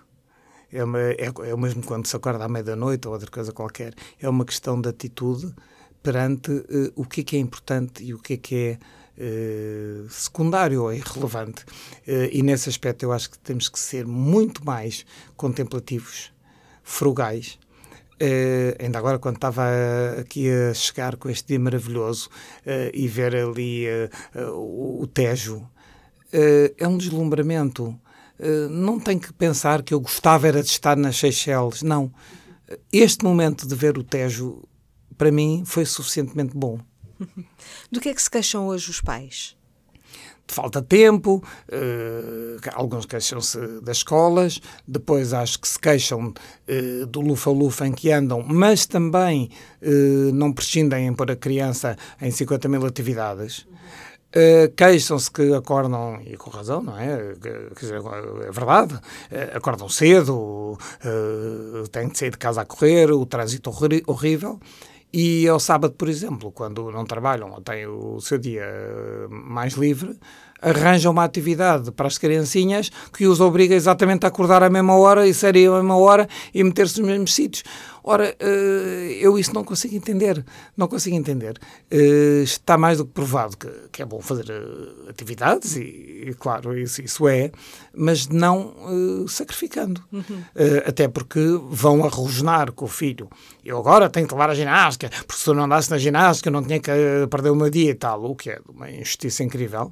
É, 0.71 0.79
é, 0.79 1.49
é 1.49 1.53
o 1.53 1.57
mesmo 1.57 1.83
quando 1.83 2.07
se 2.07 2.15
acorda 2.15 2.45
à 2.45 2.49
meia-noite 2.49 3.07
ou 3.07 3.13
outra 3.13 3.29
coisa 3.29 3.51
qualquer. 3.51 3.93
É 4.19 4.27
uma 4.29 4.45
questão 4.45 4.79
de 4.79 4.89
atitude 4.89 5.53
perante 6.01 6.51
eh, 6.51 6.91
o 6.95 7.05
que 7.05 7.21
é 7.21 7.23
que 7.23 7.35
é 7.35 7.39
importante 7.39 8.03
e 8.03 8.13
o 8.13 8.19
que 8.19 8.33
é 8.33 8.37
que 8.37 8.55
é 8.55 8.77
eh, 9.17 10.03
secundário 10.09 10.83
ou 10.83 10.93
irrelevante. 10.93 11.65
Eh, 12.07 12.29
e 12.33 12.41
nesse 12.41 12.69
aspecto 12.69 13.03
eu 13.03 13.11
acho 13.11 13.29
que 13.31 13.39
temos 13.39 13.67
que 13.69 13.79
ser 13.79 14.05
muito 14.05 14.65
mais 14.65 15.05
contemplativos, 15.35 16.31
frugais. 16.83 17.59
Ainda 18.79 18.99
agora, 18.99 19.17
quando 19.17 19.35
estava 19.35 19.63
aqui 20.19 20.49
a 20.51 20.73
chegar 20.73 21.15
com 21.15 21.29
este 21.29 21.47
dia 21.47 21.59
maravilhoso 21.59 22.29
e 22.93 23.07
ver 23.07 23.33
ali 23.33 23.85
o, 24.35 25.03
o 25.03 25.07
Tejo, 25.07 25.65
é 26.29 26.85
um 26.85 26.97
deslumbramento. 26.97 27.97
Não 28.69 28.99
tem 28.99 29.17
que 29.17 29.31
pensar 29.31 29.83
que 29.83 29.93
eu 29.93 30.01
gostava 30.01 30.49
era 30.49 30.61
de 30.61 30.67
estar 30.67 30.97
nas 30.97 31.15
Seychelles. 31.15 31.81
Não. 31.81 32.11
Este 32.91 33.23
momento 33.23 33.65
de 33.65 33.73
ver 33.73 33.97
o 33.97 34.03
Tejo, 34.03 34.67
para 35.19 35.31
mim, 35.31 35.63
foi 35.65 35.85
suficientemente 35.85 36.55
bom. 36.55 36.79
Do 37.91 37.99
que 37.99 38.07
é 38.07 38.13
que 38.13 38.21
se 38.21 38.31
queixam 38.31 38.67
hoje 38.67 38.89
os 38.89 39.01
pais? 39.01 39.59
de 40.47 40.55
falta 40.55 40.81
de 40.81 40.87
tempo, 40.87 41.43
eh, 41.71 42.57
alguns 42.73 43.05
queixam-se 43.05 43.59
das 43.83 43.97
escolas, 43.97 44.59
depois 44.87 45.31
acho 45.31 45.59
que 45.59 45.67
se 45.67 45.77
queixam 45.77 46.33
eh, 46.67 47.05
do 47.07 47.21
lufa-lufa 47.21 47.85
em 47.85 47.91
que 47.91 48.11
andam, 48.11 48.43
mas 48.43 48.87
também 48.87 49.51
eh, 49.79 50.31
não 50.33 50.51
prescindem 50.51 51.05
em 51.05 51.13
pôr 51.13 51.29
a 51.29 51.35
criança 51.35 51.95
em 52.19 52.31
50 52.31 52.67
mil 52.67 52.83
atividades. 52.83 53.67
Uh, 54.29 54.71
queixam-se 54.75 55.31
que 55.31 55.53
acordam, 55.55 56.21
e 56.23 56.37
com 56.37 56.51
razão, 56.51 56.83
não 56.83 56.95
é? 56.95 57.33
Quer 57.41 57.73
dizer, 57.79 57.99
é 58.47 58.51
verdade, 58.51 58.93
uh, 58.93 59.57
acordam 59.57 59.89
cedo, 59.89 60.77
uh, 60.77 61.87
têm 61.87 62.09
de 62.09 62.15
sair 62.15 62.29
de 62.29 62.37
casa 62.37 62.61
a 62.61 62.65
correr, 62.65 63.11
o 63.11 63.25
trânsito 63.25 63.71
horri 63.71 64.03
horrível. 64.05 64.59
E 65.11 65.47
ao 65.47 65.59
sábado, 65.59 65.95
por 65.95 66.07
exemplo, 66.07 66.51
quando 66.51 66.91
não 66.91 67.03
trabalham 67.03 67.51
ou 67.51 67.61
têm 67.61 67.87
o 67.87 68.19
seu 68.21 68.37
dia 68.37 68.63
mais 69.29 69.73
livre, 69.73 70.19
arranjam 70.61 71.11
uma 71.11 71.23
atividade 71.23 71.91
para 71.91 72.07
as 72.07 72.17
criancinhas 72.17 72.91
que 73.13 73.25
os 73.27 73.39
obriga 73.39 73.75
exatamente 73.75 74.25
a 74.25 74.29
acordar 74.29 74.63
à 74.63 74.69
mesma 74.69 74.95
hora 74.95 75.27
e 75.27 75.33
saírem 75.33 75.67
à 75.67 75.75
mesma 75.75 75.97
hora 75.97 76.27
e 76.53 76.63
meter-se 76.63 76.99
nos 76.99 77.09
mesmos 77.09 77.33
sítios. 77.33 77.63
Ora, 78.01 78.35
eu 79.19 79.37
isso 79.37 79.53
não 79.53 79.63
consigo 79.63 79.95
entender. 79.95 80.43
Não 80.75 80.87
consigo 80.87 81.15
entender. 81.15 81.59
Está 82.43 82.77
mais 82.77 82.97
do 82.97 83.05
que 83.05 83.11
provado 83.11 83.57
que, 83.91 84.01
é 84.01 84.05
bom 84.05 84.21
fazer 84.21 84.45
atividades, 85.07 85.75
e, 85.75 86.33
claro, 86.39 86.77
isso, 86.77 87.27
é, 87.27 87.51
mas 87.93 88.27
não 88.27 88.73
sacrificando. 89.27 90.01
Uhum. 90.11 90.21
Uh, 90.21 90.87
até 90.87 91.07
porque 91.07 91.39
vão 91.69 92.03
arrojonar 92.03 92.71
com 92.71 92.85
o 92.85 92.87
filho. 92.87 93.29
Eu 93.63 93.77
agora 93.77 94.09
tenho 94.09 94.27
que 94.27 94.33
levar 94.33 94.49
a 94.49 94.55
ginástica, 94.55 95.09
porque 95.27 95.41
se 95.41 95.49
eu 95.49 95.53
não 95.53 95.65
andasse 95.65 95.91
na 95.91 95.97
ginástica, 95.97 96.49
eu 96.49 96.53
não 96.53 96.63
tinha 96.63 96.79
que 96.79 96.91
perder 97.29 97.49
o 97.51 97.55
meu 97.55 97.69
dia 97.69 97.91
e 97.91 97.95
tal, 97.95 98.23
o 98.23 98.35
que 98.35 98.49
é 98.49 98.59
uma 98.67 98.89
injustiça 98.89 99.43
incrível. 99.43 99.91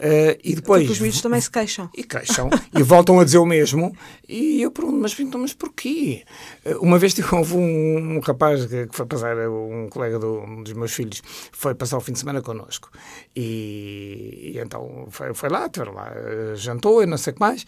Uh, 0.00 0.40
e 0.42 0.54
depois 0.54 0.80
Porque 0.80 0.92
os 0.94 1.00
miúdos 1.00 1.20
também 1.20 1.38
se 1.38 1.50
queixam. 1.50 1.90
e 1.94 2.02
queixam. 2.02 2.48
E 2.74 2.82
voltam 2.82 3.20
a 3.20 3.24
dizer 3.24 3.36
o 3.36 3.44
mesmo. 3.44 3.94
E 4.26 4.62
eu 4.62 4.70
pergunto, 4.70 4.96
mas, 4.96 5.18
então, 5.20 5.38
mas 5.42 5.52
porquê? 5.52 6.24
Uh, 6.64 6.78
uma 6.78 6.98
vez 6.98 7.14
houve 7.30 7.54
um, 7.54 8.16
um 8.16 8.20
rapaz 8.20 8.64
que, 8.64 8.86
que 8.86 8.96
foi 8.96 9.04
passar, 9.04 9.36
um 9.36 9.88
colega 9.90 10.18
do, 10.18 10.40
um 10.40 10.62
dos 10.62 10.72
meus 10.72 10.92
filhos 10.92 11.22
foi 11.52 11.74
passar 11.74 11.98
o 11.98 12.00
fim 12.00 12.12
de 12.12 12.18
semana 12.18 12.40
connosco. 12.40 12.90
E, 13.36 14.52
e 14.54 14.58
então 14.58 15.06
foi, 15.10 15.34
foi 15.34 15.50
lá, 15.50 15.68
lá, 15.92 16.12
uh, 16.12 16.56
jantou 16.56 17.02
e 17.02 17.06
não 17.06 17.18
sei 17.18 17.32
o 17.32 17.34
que 17.34 17.40
mais. 17.40 17.66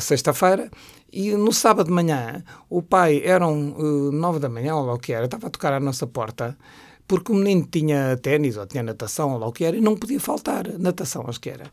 Sexta-feira. 0.00 0.70
E 1.12 1.32
no 1.32 1.52
sábado 1.52 1.86
de 1.86 1.92
manhã 1.92 2.42
o 2.70 2.80
pai, 2.80 3.20
eram 3.22 3.54
nove 4.12 4.38
da 4.38 4.48
manhã 4.48 4.74
ou 4.76 4.86
lá 4.86 4.94
o 4.94 4.98
que 4.98 5.12
era, 5.12 5.26
estava 5.26 5.46
a 5.46 5.50
tocar 5.50 5.74
à 5.74 5.78
nossa 5.78 6.06
porta 6.06 6.56
porque 7.06 7.32
o 7.32 7.34
menino 7.34 7.66
tinha 7.70 8.16
ténis 8.16 8.56
ou 8.56 8.66
tinha 8.66 8.82
natação 8.82 9.32
ou 9.32 9.38
lá 9.38 9.46
o 9.46 9.52
que 9.52 9.64
era 9.64 9.76
e 9.76 9.80
não 9.80 9.96
podia 9.96 10.20
faltar. 10.20 10.66
Natação, 10.78 11.24
acho 11.28 11.40
que 11.40 11.50
era. 11.50 11.70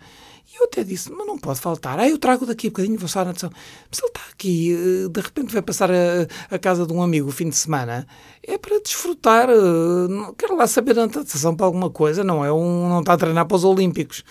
E 0.54 0.58
eu 0.58 0.66
até 0.66 0.84
disse, 0.84 1.10
mas 1.10 1.26
não 1.26 1.38
pode 1.38 1.62
faltar. 1.62 1.98
Ah, 1.98 2.10
eu 2.10 2.18
trago 2.18 2.46
daqui 2.46 2.68
a 2.68 2.70
bocadinho, 2.70 2.98
vou 2.98 3.06
estar 3.06 3.22
na 3.22 3.28
natação. 3.28 3.50
Mas 3.90 4.00
ele 4.00 4.08
está 4.08 4.22
aqui, 4.34 4.74
eh, 4.74 5.08
de 5.08 5.22
repente 5.22 5.54
vai 5.54 5.62
passar 5.62 5.90
a, 5.90 6.28
a 6.50 6.60
casa 6.60 6.86
de 6.86 6.92
um 6.92 7.02
amigo 7.02 7.30
o 7.30 7.32
fim 7.32 7.48
de 7.48 7.56
semana. 7.56 8.06
É 8.46 8.58
para 8.58 8.78
desfrutar. 8.82 9.50
Eh, 9.50 10.34
quero 10.38 10.58
lá 10.58 10.68
saber 10.68 11.00
a 11.00 11.08
natação 11.08 11.56
para 11.56 11.66
alguma 11.66 11.90
coisa, 11.90 12.22
não 12.22 12.44
é 12.44 12.52
um, 12.52 12.90
não 12.90 13.00
está 13.00 13.14
a 13.14 13.18
treinar 13.18 13.46
para 13.46 13.56
os 13.56 13.64
Olímpicos. 13.64 14.26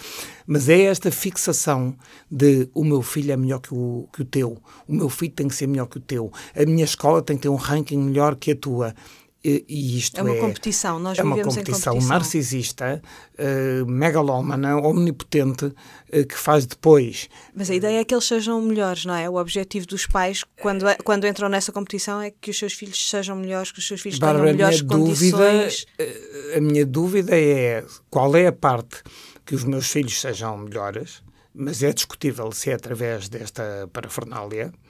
Mas 0.47 0.69
é 0.69 0.83
esta 0.83 1.11
fixação 1.11 1.97
de 2.31 2.69
o 2.75 2.85
meu 2.85 3.01
filho 3.01 3.33
é 3.33 3.37
melhor 3.37 3.61
que 3.61 3.73
o, 3.73 4.07
que 4.13 4.21
o 4.21 4.25
teu, 4.25 4.59
o 4.87 4.93
meu 4.93 5.09
filho 5.09 5.33
tem 5.33 5.49
que 5.49 5.55
ser 5.55 5.69
melhor 5.69 5.87
que 5.87 5.97
o 5.97 6.01
teu, 6.01 6.31
a 6.55 6.67
minha 6.67 6.85
escola 6.85 7.23
tem 7.23 7.37
que 7.37 7.43
ter 7.43 7.49
um 7.49 7.55
ranking 7.55 7.99
melhor 7.99 8.37
que 8.37 8.51
a 8.51 8.57
tua. 8.57 8.95
E 9.43 9.97
isto 9.97 10.21
é 10.21 10.23
uma 10.23 10.37
é, 10.37 10.39
competição, 10.39 10.99
nós 10.99 11.19
é 11.19 11.23
uma 11.23 11.35
competição, 11.35 11.95
competição. 11.95 12.09
narcisista, 12.15 13.03
uh, 13.39 13.87
megalómana, 13.87 14.77
omnipotente, 14.77 15.65
uh, 15.65 16.27
que 16.29 16.37
faz 16.37 16.67
depois. 16.67 17.31
Mas 17.55 17.71
a 17.71 17.75
ideia 17.75 18.01
é 18.01 18.05
que 18.05 18.15
eles 18.15 18.27
sejam 18.27 18.61
melhores, 18.61 19.07
não 19.07 19.15
é? 19.15 19.31
O 19.31 19.37
objetivo 19.37 19.87
dos 19.87 20.07
pais, 20.07 20.45
quando, 20.61 20.85
quando 21.05 21.27
entram 21.27 21.49
nessa 21.49 21.73
competição, 21.73 22.21
é 22.21 22.31
que 22.31 22.51
os 22.51 22.59
seus 22.59 22.75
filhos 22.75 23.09
sejam 23.09 23.35
melhores, 23.35 23.73
que 23.73 23.79
os 23.79 23.89
seus 23.89 24.03
filhos 24.03 24.19
Bárbara, 24.19 24.45
tenham 24.45 24.57
melhores 24.57 24.83
a 24.83 24.85
condições. 24.85 25.87
Dúvida, 25.99 26.59
a 26.59 26.61
minha 26.61 26.85
dúvida 26.85 27.35
é 27.35 27.83
qual 28.11 28.37
é 28.37 28.47
a 28.47 28.53
parte 28.53 29.03
que 29.47 29.55
os 29.55 29.65
meus 29.65 29.91
filhos 29.91 30.21
sejam 30.21 30.59
melhores, 30.59 31.23
mas 31.55 31.83
é 31.83 31.93
discutível 31.93 32.53
se 32.53 32.71
é 32.71 32.75
através 32.75 33.29
desta 33.29 33.89
parafernália 33.93 34.71
eh, 34.71 34.90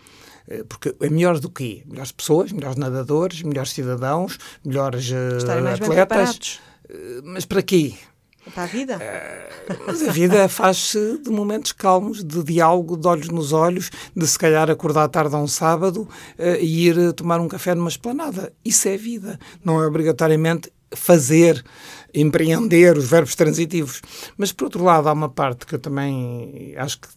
porque 0.68 0.94
é 1.00 1.08
melhores 1.08 1.40
do 1.40 1.48
que 1.48 1.84
melhores 1.86 2.12
pessoas, 2.12 2.52
melhores 2.52 2.76
nadadores, 2.76 3.42
melhores 3.42 3.70
cidadãos, 3.70 4.38
melhores 4.64 5.10
uh, 5.10 6.02
atletas. 6.02 6.60
Uh, 6.88 7.22
mas 7.24 7.44
para 7.44 7.62
quê? 7.62 7.94
Para 8.52 8.64
a 8.64 8.66
vida? 8.66 8.96
Uh, 8.96 9.74
mas 9.86 10.02
a 10.02 10.10
vida 10.10 10.48
faz-se 10.50 11.18
de 11.18 11.30
momentos 11.30 11.72
calmos, 11.72 12.24
de 12.24 12.42
diálogo, 12.42 12.96
de 12.96 13.06
olhos 13.06 13.28
nos 13.28 13.52
olhos, 13.52 13.90
de 14.16 14.26
se 14.26 14.38
calhar 14.38 14.68
acordar 14.70 15.08
tarde 15.08 15.34
a 15.34 15.38
um 15.38 15.46
sábado 15.46 16.08
e 16.38 16.88
ir 16.88 17.12
tomar 17.12 17.38
um 17.40 17.46
café 17.46 17.74
numa 17.74 17.88
esplanada. 17.88 18.52
Isso 18.64 18.88
é 18.88 18.96
vida. 18.96 19.38
Não 19.64 19.80
é 19.80 19.86
obrigatoriamente 19.86 20.72
fazer, 20.92 21.64
empreender 22.12 22.96
os 22.96 23.08
verbos 23.08 23.34
transitivos. 23.34 24.02
Mas, 24.36 24.50
por 24.52 24.64
outro 24.64 24.82
lado, 24.82 25.08
há 25.08 25.12
uma 25.12 25.28
parte 25.28 25.66
que 25.66 25.74
eu 25.74 25.78
também 25.78 26.74
acho 26.76 27.00
que 27.00 27.08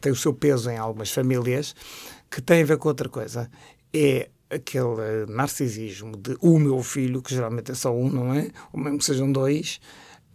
tem 0.00 0.12
o 0.12 0.16
seu 0.16 0.32
peso 0.32 0.70
em 0.70 0.78
algumas 0.78 1.10
famílias, 1.10 1.74
que 2.30 2.40
tem 2.40 2.62
a 2.62 2.66
ver 2.66 2.78
com 2.78 2.88
outra 2.88 3.08
coisa. 3.08 3.50
É 3.92 4.28
aquele 4.50 5.26
narcisismo 5.28 6.16
de 6.16 6.36
o 6.40 6.58
meu 6.58 6.82
filho, 6.82 7.22
que 7.22 7.34
geralmente 7.34 7.72
é 7.72 7.74
só 7.74 7.94
um, 7.94 8.10
não 8.10 8.34
é? 8.34 8.50
Ou 8.72 8.80
mesmo 8.80 8.98
que 8.98 9.04
sejam 9.04 9.30
dois, 9.30 9.80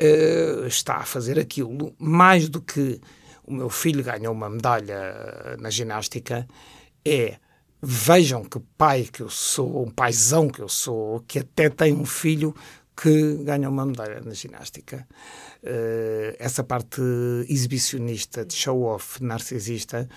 uh, 0.02 0.66
está 0.68 0.98
a 0.98 1.06
fazer 1.06 1.40
aquilo 1.40 1.94
mais 1.98 2.50
do 2.50 2.62
que 2.62 3.00
o 3.44 3.54
meu 3.54 3.70
filho 3.70 4.04
ganhou 4.04 4.34
uma 4.34 4.50
medalha 4.50 5.58
na 5.60 5.70
ginástica, 5.70 6.48
é 7.06 7.38
vejam 7.82 8.46
que 8.46 8.60
pai 8.78 9.04
que 9.12 9.22
eu 9.22 9.30
sou, 9.30 9.84
um 9.86 9.92
paizão 9.92 10.48
que 10.48 10.62
eu 10.62 10.70
sou, 10.70 11.20
que 11.28 11.40
até 11.40 11.70
tem 11.70 11.94
um 11.94 12.06
filho 12.06 12.56
que 12.96 13.44
ganha 13.44 13.70
uma 13.70 13.86
medalha 13.86 14.22
na 14.22 14.34
ginástica. 14.34 15.06
Uh, 15.62 16.36
essa 16.40 16.64
parte 16.64 17.02
exibicionista, 17.50 18.46
de 18.46 18.54
show-off, 18.54 19.22
narcisista, 19.22 20.08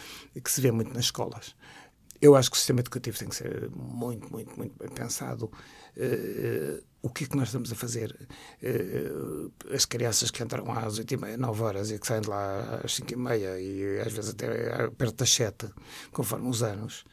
que 0.43 0.51
se 0.51 0.61
vê 0.61 0.71
muito 0.71 0.93
nas 0.93 1.07
escolas. 1.07 1.56
Eu 2.21 2.35
acho 2.35 2.51
que 2.51 2.57
o 2.57 2.59
sistema 2.59 2.81
educativo 2.81 3.19
tem 3.19 3.29
que 3.29 3.37
ser 3.37 3.71
muito, 3.71 4.31
muito, 4.31 4.57
muito 4.57 4.77
bem 4.79 4.89
pensado. 4.89 5.51
Uh, 5.97 6.83
o 7.03 7.09
que 7.09 7.25
é 7.25 7.27
que 7.27 7.37
nós 7.37 7.49
estamos 7.49 7.71
a 7.71 7.75
fazer? 7.75 8.29
Uh, 8.63 9.53
as 9.73 9.85
crianças 9.85 10.31
que 10.31 10.43
entram 10.43 10.71
às 10.73 10.99
8 10.99 11.15
e 11.15 11.17
meia, 11.17 11.37
9 11.37 11.63
horas 11.63 11.91
e 11.91 11.99
que 11.99 12.07
saem 12.07 12.21
de 12.21 12.29
lá 12.29 12.81
às 12.85 12.95
5 12.95 13.13
e 13.13 13.17
meia 13.17 13.61
e 13.61 14.01
às 14.01 14.13
vezes 14.13 14.31
até 14.31 14.89
perto 14.91 15.17
das 15.17 15.31
7, 15.31 15.69
conforme 16.13 16.49
os 16.49 16.63
anos, 16.63 17.05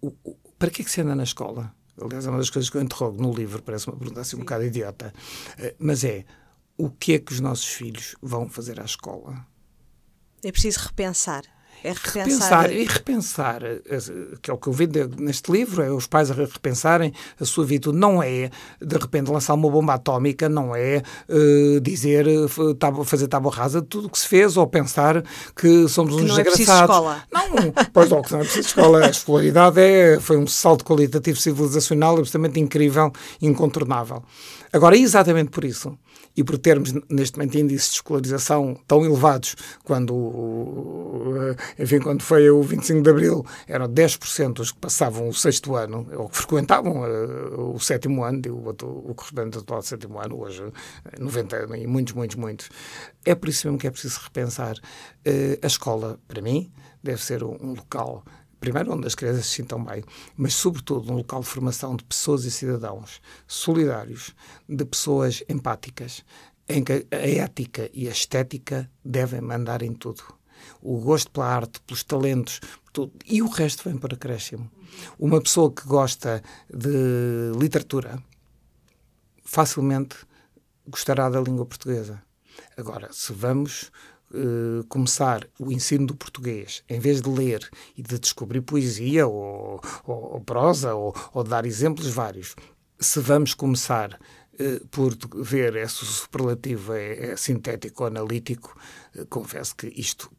o, 0.00 0.08
o, 0.24 0.36
para 0.58 0.70
que 0.70 0.82
é 0.82 0.84
que 0.84 0.90
se 0.90 1.00
anda 1.00 1.14
na 1.14 1.24
escola? 1.24 1.74
Aliás, 2.00 2.26
é 2.26 2.30
uma 2.30 2.38
das 2.38 2.50
coisas 2.50 2.70
que 2.70 2.76
eu 2.76 2.82
interrogo 2.82 3.22
no 3.22 3.32
livro, 3.32 3.62
parece 3.62 3.86
uma 3.88 3.96
pergunta 3.96 4.20
assim 4.20 4.36
um 4.36 4.40
bocado 4.40 4.64
idiota, 4.64 5.12
uh, 5.58 5.74
mas 5.78 6.02
é 6.04 6.24
o 6.76 6.90
que 6.90 7.14
é 7.14 7.18
que 7.18 7.32
os 7.32 7.40
nossos 7.40 7.66
filhos 7.66 8.16
vão 8.20 8.48
fazer 8.48 8.80
à 8.80 8.84
escola? 8.84 9.46
É 10.42 10.50
preciso 10.50 10.80
repensar. 10.80 11.53
É 11.82 11.90
repensar. 11.90 12.68
repensar. 12.68 12.72
E 12.72 12.84
repensar, 12.84 13.62
eh, 13.64 13.80
que 14.40 14.50
é 14.50 14.54
o 14.54 14.56
que 14.56 14.68
eu 14.68 14.72
vi 14.72 14.88
neste 15.18 15.50
livro, 15.50 15.82
é 15.82 15.90
os 15.90 16.06
pais 16.06 16.30
a 16.30 16.34
repensarem 16.34 17.12
a 17.40 17.44
sua 17.44 17.64
vida. 17.64 17.92
Não 17.92 18.22
é, 18.22 18.50
de 18.80 18.96
repente, 18.96 19.30
lançar 19.30 19.54
uma 19.54 19.70
bomba 19.70 19.94
atómica, 19.94 20.48
não 20.48 20.74
é 20.74 21.02
uh, 21.28 21.80
dizer, 21.80 22.26
uh, 22.26 23.04
fazer 23.04 23.28
tábua 23.28 23.52
rasa 23.52 23.80
de 23.80 23.86
tudo 23.86 24.06
o 24.06 24.10
que 24.10 24.18
se 24.18 24.28
fez, 24.28 24.56
ou 24.56 24.66
pensar 24.66 25.22
que 25.54 25.88
somos 25.88 26.16
que 26.16 26.22
uns 26.22 26.28
não 26.28 26.38
é 26.38 26.42
desgraçados. 26.42 26.94
escola. 26.94 27.22
Não, 27.32 27.72
pois 27.92 28.10
não, 28.10 28.18
é 28.18 28.22
preciso 28.22 28.68
escola. 28.68 29.06
A 29.06 29.10
escolaridade 29.10 29.80
é, 29.80 30.18
foi 30.20 30.36
um 30.36 30.46
salto 30.46 30.84
qualitativo 30.84 31.38
civilizacional 31.38 32.12
absolutamente 32.12 32.60
incrível, 32.60 33.12
incontornável. 33.40 34.22
Agora, 34.72 34.96
exatamente 34.96 35.50
por 35.50 35.64
isso, 35.64 35.96
e 36.36 36.42
por 36.42 36.58
termos 36.58 36.92
neste 37.08 37.38
momento 37.38 37.58
índices 37.58 37.90
de 37.90 37.94
escolarização 37.96 38.78
tão 38.86 39.04
elevados, 39.04 39.54
quando, 39.84 41.54
enfim, 41.78 42.00
quando 42.00 42.22
foi 42.22 42.50
o 42.50 42.62
25 42.62 43.02
de 43.02 43.10
Abril, 43.10 43.46
eram 43.68 43.88
10% 43.88 44.60
os 44.60 44.72
que 44.72 44.78
passavam 44.78 45.28
o 45.28 45.34
sexto 45.34 45.76
ano, 45.76 46.06
ou 46.16 46.28
que 46.28 46.36
frequentavam 46.36 47.02
uh, 47.02 47.74
o 47.74 47.80
sétimo 47.80 48.24
ano, 48.24 48.40
o, 48.48 48.68
o, 48.68 49.10
o 49.10 49.14
correspondente 49.14 49.58
atual 49.58 49.80
do 49.80 49.86
sétimo 49.86 50.18
ano, 50.20 50.40
hoje 50.40 50.62
90 51.18 51.76
e 51.76 51.86
muitos, 51.86 52.14
muitos, 52.14 52.36
muitos. 52.36 52.68
É 53.24 53.34
por 53.34 53.48
isso 53.48 53.66
mesmo 53.66 53.78
que 53.78 53.86
é 53.86 53.90
preciso 53.90 54.20
repensar. 54.22 54.76
Uh, 55.26 55.58
a 55.62 55.66
escola, 55.66 56.18
para 56.26 56.42
mim, 56.42 56.70
deve 57.02 57.22
ser 57.22 57.44
um 57.44 57.74
local 57.74 58.24
primeiro 58.64 58.94
onde 58.94 59.06
as 59.06 59.14
crianças 59.14 59.44
se 59.44 59.56
sintam 59.56 59.84
bem, 59.84 60.02
mas 60.38 60.54
sobretudo 60.54 61.12
um 61.12 61.16
local 61.16 61.40
de 61.40 61.46
formação 61.46 61.94
de 61.94 62.02
pessoas 62.02 62.46
e 62.46 62.50
cidadãos 62.50 63.20
solidários, 63.46 64.34
de 64.66 64.86
pessoas 64.86 65.44
empáticas, 65.50 66.24
em 66.66 66.82
que 66.82 67.06
a 67.10 67.16
ética 67.16 67.90
e 67.92 68.08
a 68.08 68.10
estética 68.10 68.90
devem 69.04 69.42
mandar 69.42 69.82
em 69.82 69.92
tudo. 69.92 70.22
O 70.80 70.98
gosto 70.98 71.30
pela 71.30 71.46
arte, 71.46 71.78
pelos 71.82 72.02
talentos, 72.02 72.58
tudo. 72.90 73.12
e 73.26 73.42
o 73.42 73.48
resto 73.48 73.86
vem 73.86 73.98
para 73.98 74.14
acréscimo. 74.14 74.70
Uma 75.18 75.42
pessoa 75.42 75.70
que 75.70 75.86
gosta 75.86 76.42
de 76.72 77.52
literatura 77.60 78.18
facilmente 79.44 80.16
gostará 80.88 81.28
da 81.28 81.40
língua 81.40 81.66
portuguesa. 81.66 82.22
Agora, 82.78 83.12
se 83.12 83.30
vamos 83.34 83.92
uh, 84.34 84.84
começar 84.88 85.46
o 85.58 85.70
ensino 85.70 86.06
do 86.06 86.14
português, 86.14 86.82
em 86.88 86.98
vez 86.98 87.22
de 87.22 87.28
ler 87.28 87.68
e 87.96 88.02
de 88.02 88.18
descobrir 88.18 88.60
poesia 88.60 89.26
ou, 89.26 89.80
ou, 90.04 90.34
ou 90.34 90.40
prosa 90.40 90.94
ou, 90.94 91.14
ou 91.32 91.44
dar 91.44 91.64
exemplos 91.64 92.08
vários, 92.08 92.54
se 92.98 93.20
vamos 93.20 93.54
começar 93.54 94.18
uh, 94.58 94.86
por 94.88 95.16
ver 95.42 95.76
esse 95.76 96.04
superlativo 96.04 96.92
é, 96.92 97.32
é 97.32 97.36
sintético 97.36 98.02
ou 98.02 98.08
analítico, 98.08 98.76
uh, 99.16 99.26
confesso 99.26 99.74
que 99.76 99.86
isto 99.88 100.30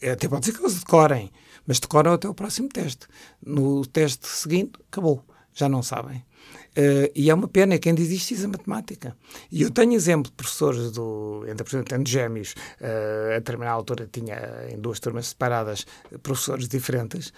é, 0.00 0.10
até 0.10 0.28
pode 0.28 0.46
ser 0.46 0.52
que 0.52 0.60
eles 0.60 0.80
decorem, 0.80 1.30
mas 1.66 1.78
decoram 1.78 2.12
até 2.12 2.28
o 2.28 2.34
próximo 2.34 2.68
teste. 2.68 3.06
No 3.44 3.86
teste 3.86 4.26
seguinte, 4.26 4.72
acabou, 4.90 5.24
já 5.54 5.68
não 5.68 5.82
sabem. 5.82 6.24
Uh, 6.70 7.10
e 7.14 7.30
é 7.30 7.34
uma 7.34 7.48
pena, 7.48 7.78
quem 7.78 7.94
diz 7.94 8.10
isto 8.10 8.34
diz 8.34 8.44
a 8.44 8.48
matemática. 8.48 9.16
E 9.50 9.62
eu 9.62 9.70
tenho 9.70 9.92
exemplo 9.92 10.30
de 10.30 10.36
professores, 10.36 10.92
do, 10.92 11.44
ainda 11.46 11.64
por 11.64 11.70
exemplo, 11.70 11.88
tendo 11.88 12.08
gêmeos, 12.08 12.54
uh, 12.80 13.34
a 13.34 13.38
determinada 13.38 13.76
altura 13.76 14.08
tinha 14.10 14.38
em 14.70 14.78
duas 14.78 15.00
turmas 15.00 15.28
separadas 15.28 15.84
professores 16.22 16.68
diferentes, 16.68 17.32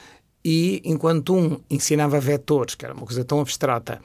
e 0.45 0.83
enquanto 0.85 1.35
um 1.35 1.61
ensinava 1.71 2.19
vetores, 2.19 2.75
que 2.75 2.85
era 2.85 2.93
uma 2.93 3.07
coisa 3.07 3.25
tão 3.25 3.39
abstrata, 3.41 4.01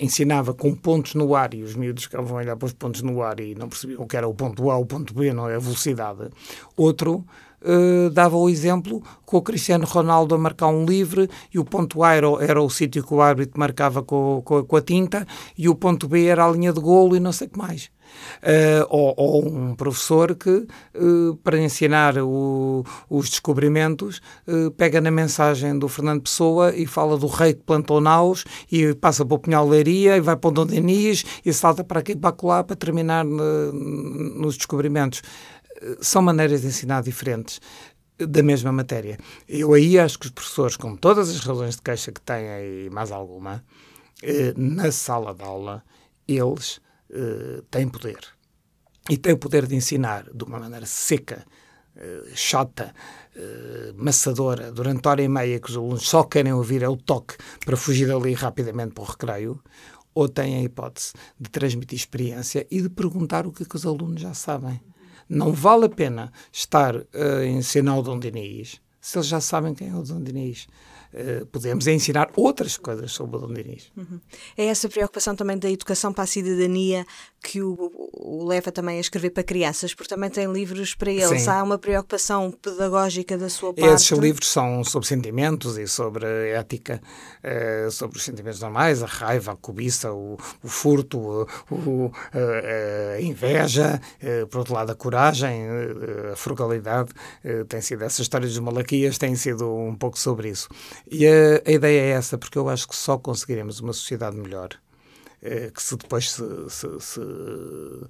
ensinava 0.00 0.52
com 0.52 0.74
pontos 0.74 1.14
no 1.14 1.32
ar 1.32 1.54
e 1.54 1.62
os 1.62 1.76
miúdos 1.76 2.04
ficavam 2.04 2.36
a 2.36 2.40
olhar 2.40 2.56
para 2.56 2.66
os 2.66 2.72
pontos 2.72 3.02
no 3.02 3.22
ar 3.22 3.38
e 3.38 3.54
não 3.54 3.68
percebiam 3.68 4.02
o 4.02 4.06
que 4.06 4.16
era 4.16 4.26
o 4.26 4.34
ponto 4.34 4.68
A, 4.68 4.76
o 4.76 4.84
ponto 4.84 5.14
B, 5.14 5.32
não 5.32 5.48
é 5.48 5.54
a 5.54 5.60
velocidade. 5.60 6.28
Outro 6.76 7.24
uh, 7.62 8.10
dava 8.10 8.36
o 8.36 8.48
exemplo 8.48 9.02
com 9.24 9.38
o 9.38 9.42
Cristiano 9.42 9.84
Ronaldo 9.86 10.34
a 10.34 10.38
marcar 10.38 10.68
um 10.68 10.84
livre 10.84 11.28
e 11.52 11.58
o 11.58 11.64
ponto 11.64 12.02
A 12.02 12.14
era, 12.14 12.26
era 12.40 12.62
o 12.62 12.70
sítio 12.70 13.04
que 13.04 13.12
o 13.12 13.20
árbitro 13.20 13.58
marcava 13.58 14.02
com, 14.02 14.40
com, 14.44 14.64
com, 14.64 14.76
a 14.76 14.80
tinta 14.80 15.26
e 15.56 15.68
o 15.68 15.74
ponto 15.74 16.06
B 16.08 16.26
era 16.26 16.46
a 16.46 16.50
linha 16.50 16.72
de 16.72 16.80
golo 16.80 17.16
e 17.16 17.20
não 17.20 17.32
sei 17.32 17.46
o 17.46 17.50
que 17.50 17.58
mais. 17.58 17.90
Uh, 18.40 18.86
ou, 18.88 19.14
ou, 19.16 19.46
um 19.48 19.74
professor 19.74 20.36
que, 20.36 20.48
uh, 20.48 21.36
para 21.42 21.58
ensinar 21.60 22.16
o, 22.18 22.84
os 23.10 23.28
descobrimentos, 23.28 24.20
pega 24.76 25.00
na 25.00 25.10
mensagem 25.10 25.76
do 25.76 25.88
Fernando 25.88 26.22
Pessoa 26.22 26.74
e 26.74 26.86
fala 26.86 27.18
do 27.18 27.26
rei 27.26 27.54
que 27.54 27.62
plantou 27.62 28.00
naus 28.00 28.44
e 28.70 28.94
passa 28.94 29.24
para 29.24 29.34
o 29.34 29.38
Pinhal 29.38 29.68
Leiria 29.68 30.16
e 30.16 30.20
vai 30.20 30.36
para 30.36 30.48
o 30.48 30.52
Dom 30.52 30.66
Denis 30.66 31.24
e 31.44 31.52
salta 31.52 31.82
para 31.82 32.00
aqui 32.00 32.14
para 32.14 32.34
lá 32.42 32.62
para 32.62 32.76
terminar 32.76 33.24
nos 33.24 34.56
descobrimentos 34.56 35.22
são 36.00 36.22
maneiras 36.22 36.62
de 36.62 36.68
ensinar 36.68 37.02
diferentes 37.02 37.60
da 38.18 38.42
mesma 38.42 38.72
matéria. 38.72 39.18
Eu 39.48 39.74
aí 39.74 39.98
acho 39.98 40.18
que 40.18 40.26
os 40.26 40.32
professores, 40.32 40.76
com 40.76 40.96
todas 40.96 41.28
as 41.28 41.40
razões 41.40 41.76
de 41.76 41.82
queixa 41.82 42.10
que 42.10 42.20
têm 42.20 42.86
e 42.86 42.90
mais 42.90 43.12
alguma, 43.12 43.62
eh, 44.22 44.54
na 44.56 44.90
sala 44.90 45.34
de 45.34 45.42
aula, 45.42 45.84
eles 46.26 46.80
uh, 47.10 47.62
têm 47.70 47.88
poder. 47.88 48.18
E 49.08 49.16
têm 49.16 49.34
o 49.34 49.38
poder 49.38 49.66
de 49.66 49.76
ensinar 49.76 50.24
de 50.32 50.44
uma 50.44 50.58
maneira 50.58 50.86
seca, 50.86 51.44
uh, 51.96 52.30
chata, 52.34 52.94
maçadora, 53.94 54.72
durante 54.72 55.06
hora 55.06 55.22
e 55.22 55.28
meia 55.28 55.60
que 55.60 55.68
os 55.68 55.76
alunos 55.76 56.08
só 56.08 56.24
querem 56.24 56.54
ouvir 56.54 56.82
é 56.82 56.88
o 56.88 56.96
toque 56.96 57.36
para 57.66 57.76
fugir 57.76 58.08
dali 58.08 58.32
rapidamente 58.32 58.94
para 58.94 59.04
o 59.04 59.06
recreio, 59.06 59.62
ou 60.14 60.26
têm 60.26 60.56
a 60.56 60.62
hipótese 60.62 61.12
de 61.38 61.50
transmitir 61.50 61.98
experiência 61.98 62.66
e 62.70 62.80
de 62.80 62.88
perguntar 62.88 63.46
o 63.46 63.52
que, 63.52 63.64
é 63.64 63.66
que 63.66 63.76
os 63.76 63.84
alunos 63.84 64.22
já 64.22 64.32
sabem. 64.32 64.80
Não 65.28 65.52
vale 65.52 65.86
a 65.86 65.88
pena 65.88 66.32
estar 66.52 66.96
a 66.96 67.44
ensinar 67.44 67.98
o 67.98 68.02
Dom 68.02 68.18
Diniz 68.18 68.80
se 69.06 69.18
eles 69.18 69.28
já 69.28 69.40
sabem 69.40 69.72
quem 69.72 69.88
é 69.88 69.94
o 69.94 70.02
Dom 70.02 70.20
Diniz. 70.20 70.66
Uh, 71.16 71.46
podemos 71.46 71.86
ensinar 71.86 72.30
outras 72.36 72.76
coisas 72.76 73.10
sobre 73.10 73.36
o 73.36 73.40
Dom 73.40 73.54
Diniz. 73.54 73.90
Uhum. 73.96 74.20
É 74.54 74.66
essa 74.66 74.86
preocupação 74.86 75.34
também 75.34 75.56
da 75.56 75.70
educação 75.70 76.12
para 76.12 76.24
a 76.24 76.26
cidadania 76.26 77.06
que 77.42 77.62
o, 77.62 77.74
o, 78.12 78.44
leva 78.46 78.70
também 78.70 78.98
a 78.98 79.00
escrever 79.00 79.30
para 79.30 79.42
crianças, 79.42 79.94
porque 79.94 80.12
também 80.12 80.28
tem 80.28 80.52
livros 80.52 80.94
para 80.94 81.10
eles. 81.10 81.42
Sim. 81.42 81.48
Há 81.48 81.62
uma 81.62 81.78
preocupação 81.78 82.50
pedagógica 82.50 83.38
da 83.38 83.48
sua 83.48 83.72
parte. 83.72 83.94
Esses 83.94 84.18
livros 84.18 84.48
são 84.48 84.84
sobre 84.84 85.08
sentimentos 85.08 85.78
e 85.78 85.86
sobre 85.86 86.26
ética, 86.50 87.00
uh, 87.42 87.90
sobre 87.90 88.18
os 88.18 88.24
sentimentos 88.24 88.60
normais, 88.60 89.02
a 89.02 89.06
raiva, 89.06 89.52
a 89.52 89.56
cobiça, 89.56 90.12
o, 90.12 90.36
o 90.62 90.68
furto, 90.68 91.46
o, 91.70 92.12
a 93.16 93.20
inveja, 93.20 94.00
por 94.50 94.58
outro 94.58 94.74
lado 94.74 94.90
a 94.92 94.94
coragem, 94.94 95.66
a 96.32 96.36
frugalidade. 96.36 97.10
tem 97.68 97.80
sido 97.80 98.04
essas 98.04 98.20
histórias 98.20 98.52
dos 98.52 98.60
malaquias 98.60 99.16
têm 99.18 99.34
sido 99.34 99.72
um 99.72 99.94
pouco 99.94 100.18
sobre 100.18 100.50
isso. 100.50 100.68
E 101.10 101.26
a, 101.26 101.62
a 101.64 101.72
ideia 101.72 102.00
é 102.00 102.10
essa, 102.10 102.36
porque 102.36 102.58
eu 102.58 102.68
acho 102.68 102.88
que 102.88 102.96
só 102.96 103.16
conseguiremos 103.16 103.80
uma 103.80 103.92
sociedade 103.92 104.36
melhor 104.36 104.70
eh, 105.42 105.70
que 105.72 105.82
se 105.82 105.96
depois 105.96 106.32
se, 106.32 106.42
se, 106.70 107.00
se 107.00 107.20
uh, 107.20 108.08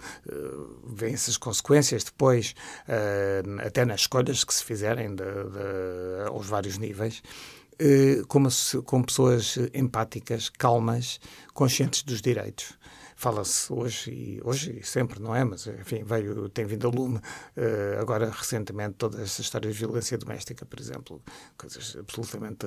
vêem 0.86 1.12
essas 1.12 1.36
consequências 1.36 2.04
depois 2.04 2.54
uh, 2.88 3.66
até 3.66 3.84
nas 3.84 4.02
escolhas 4.02 4.44
que 4.44 4.54
se 4.54 4.64
fizerem 4.64 5.10
de, 5.14 5.24
de, 5.24 6.28
aos 6.28 6.46
vários 6.46 6.78
níveis 6.78 7.22
uh, 7.74 8.26
como, 8.28 8.48
com 8.84 9.02
pessoas 9.02 9.58
empáticas, 9.74 10.48
calmas, 10.48 11.20
conscientes 11.52 12.02
dos 12.02 12.22
direitos 12.22 12.78
fala-se 13.16 13.72
hoje 13.72 14.10
e 14.10 14.40
hoje 14.44 14.78
e 14.78 14.86
sempre, 14.86 15.18
não 15.20 15.34
é? 15.34 15.42
Mas, 15.42 15.66
enfim, 15.66 16.04
veio, 16.04 16.50
tem 16.50 16.66
vindo 16.66 16.86
a 16.86 16.90
lume 16.90 17.16
uh, 17.16 18.00
agora 18.00 18.30
recentemente 18.30 18.96
toda 18.98 19.22
essa 19.22 19.40
história 19.40 19.72
de 19.72 19.76
violência 19.76 20.18
doméstica, 20.18 20.66
por 20.66 20.78
exemplo, 20.78 21.22
coisas 21.56 21.96
absolutamente, 21.98 22.66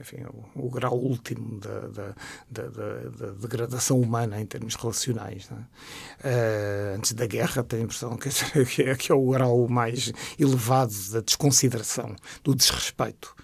enfim, 0.00 0.24
o, 0.54 0.66
o 0.66 0.70
grau 0.70 0.98
último 0.98 1.60
da, 1.60 1.80
da, 1.88 2.14
da, 2.50 2.68
da, 2.68 3.30
degradação 3.32 4.00
humana 4.00 4.40
em 4.40 4.46
termos 4.46 4.74
relacionais. 4.74 5.48
É? 5.52 6.94
Uh, 6.94 6.96
antes 6.96 7.12
da 7.12 7.26
guerra, 7.26 7.62
tenho 7.62 7.82
a 7.82 7.84
impressão 7.84 8.16
que 8.74 8.82
é, 8.82 8.96
que 8.96 9.12
é 9.12 9.14
o 9.14 9.30
grau 9.30 9.68
mais 9.68 10.10
elevado 10.38 10.94
da 11.12 11.20
desconsideração, 11.20 12.16
do 12.42 12.54
desrespeito. 12.54 13.36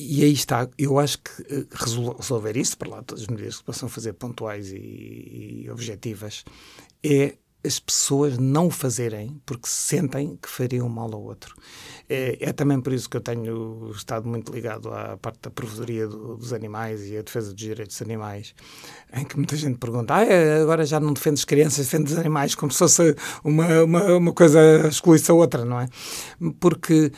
E 0.00 0.24
aí 0.24 0.32
está, 0.32 0.66
eu 0.78 0.98
acho 0.98 1.18
que 1.18 1.30
eh, 1.42 1.66
resolver 1.72 2.56
isso, 2.56 2.76
para 2.78 2.88
lá 2.88 3.02
todas 3.02 3.24
as 3.24 3.28
medidas 3.28 3.58
que 3.58 3.64
possam 3.64 3.88
fazer 3.88 4.14
pontuais 4.14 4.72
e, 4.72 5.64
e 5.64 5.70
objetivas, 5.70 6.42
é 7.04 7.34
as 7.62 7.78
pessoas 7.78 8.38
não 8.38 8.68
o 8.68 8.70
fazerem 8.70 9.38
porque 9.44 9.68
sentem 9.68 10.38
que 10.40 10.48
fariam 10.48 10.88
mal 10.88 11.12
ao 11.12 11.22
outro. 11.22 11.54
É, 12.08 12.38
é, 12.40 12.52
também 12.52 12.80
por 12.80 12.92
isso 12.92 13.08
que 13.08 13.16
eu 13.16 13.20
tenho 13.20 13.90
estado 13.94 14.26
muito 14.26 14.50
ligado 14.52 14.90
à 14.90 15.16
parte 15.18 15.40
da 15.42 15.50
provedoria 15.50 16.08
do, 16.08 16.36
dos 16.36 16.52
animais 16.52 17.06
e 17.06 17.18
à 17.18 17.22
defesa 17.22 17.52
dos 17.52 17.56
direitos 17.56 17.96
dos 17.96 18.02
animais, 18.02 18.54
em 19.12 19.24
que 19.24 19.36
muita 19.36 19.56
gente 19.56 19.78
pergunta: 19.78 20.14
ah, 20.14 20.24
é, 20.24 20.62
agora 20.62 20.86
já 20.86 20.98
não 20.98 21.12
defendes 21.12 21.44
crianças, 21.44 21.86
defendes 21.86 22.16
animais, 22.16 22.54
como 22.54 22.72
se 22.72 22.78
fosse 22.78 23.14
uma, 23.44 23.82
uma, 23.84 24.16
uma 24.16 24.32
coisa 24.32 24.88
excluísse 24.88 25.30
a 25.30 25.34
outra, 25.34 25.64
não 25.64 25.80
é? 25.80 25.88
Porque 26.58 27.12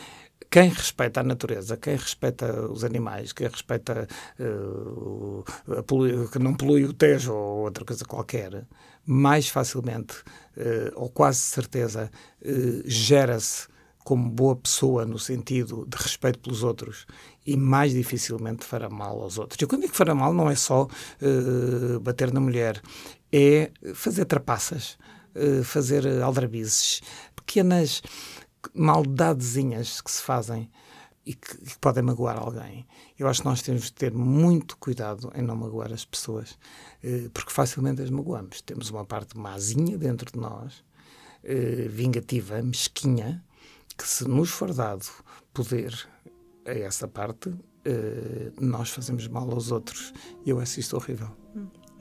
quem 0.53 0.69
respeita 0.69 1.21
a 1.21 1.23
natureza, 1.23 1.75
quem 1.75 1.95
respeita 1.95 2.67
os 2.69 2.83
animais, 2.83 3.33
quem 3.33 3.47
respeita 3.47 4.07
uh, 4.39 5.43
polui, 5.87 6.27
que 6.27 6.37
não 6.37 6.53
polui 6.53 6.85
o 6.85 6.93
Tejo 6.93 7.33
ou 7.33 7.63
outra 7.63 7.83
coisa 7.83 8.05
qualquer, 8.05 8.63
mais 9.03 9.49
facilmente, 9.49 10.13
uh, 10.55 10.93
ou 10.93 11.09
quase 11.09 11.39
certeza, 11.39 12.11
uh, 12.45 12.83
gera-se 12.85 13.67
como 14.03 14.29
boa 14.29 14.55
pessoa 14.55 15.07
no 15.07 15.17
sentido 15.17 15.87
de 15.89 15.97
respeito 15.97 16.37
pelos 16.37 16.61
outros 16.61 17.07
e 17.47 17.57
mais 17.57 17.91
dificilmente 17.91 18.63
fará 18.63 18.91
mal 18.91 19.23
aos 19.23 19.39
outros. 19.39 19.59
E 19.59 19.65
quando 19.65 19.81
digo 19.81 19.95
fará 19.95 20.13
mal, 20.13 20.35
não 20.35 20.51
é 20.51 20.55
só 20.55 20.87
bater 22.01 22.31
na 22.33 22.41
mulher, 22.41 22.81
é 23.31 23.71
fazer 23.95 24.25
trapaças, 24.25 24.97
fazer 25.63 26.05
aldrabizes, 26.21 27.01
pequenas 27.33 28.01
maldadezinhas 28.73 30.01
que 30.01 30.11
se 30.11 30.21
fazem 30.21 30.69
e 31.25 31.33
que, 31.33 31.57
que, 31.57 31.77
podem 31.79 32.03
magoar 32.03 32.37
alguém. 32.37 32.85
Eu 33.17 33.27
acho 33.27 33.41
que 33.41 33.47
nós 33.47 33.61
temos 33.61 33.83
de 33.83 33.93
ter 33.93 34.13
muito 34.13 34.77
cuidado 34.77 35.31
em 35.35 35.41
não 35.41 35.55
magoar 35.55 35.91
as 35.93 36.03
pessoas, 36.03 36.57
eh, 37.01 37.29
porque 37.33 37.51
facilmente 37.51 38.01
as 38.01 38.09
magoamos. 38.09 38.61
Temos 38.61 38.89
uma 38.89 39.05
parte 39.05 39.37
mazinha 39.37 39.97
dentro 39.97 40.31
de 40.31 40.39
nós, 40.39 40.83
eh, 41.43 41.87
vingativa, 41.89 42.61
mesquinha, 42.61 43.43
que 43.97 44.07
se 44.07 44.27
nos 44.27 44.49
for 44.49 44.73
dado 44.73 45.05
poder 45.53 45.93
a 46.65 46.71
essa 46.71 47.07
parte, 47.07 47.53
eh, 47.85 48.51
nós 48.59 48.89
fazemos 48.89 49.27
mal 49.27 49.49
aos 49.51 49.71
outros. 49.71 50.13
E 50.45 50.49
eu 50.49 50.59
acho 50.59 50.79
isto 50.79 50.95
horrível. 50.95 51.42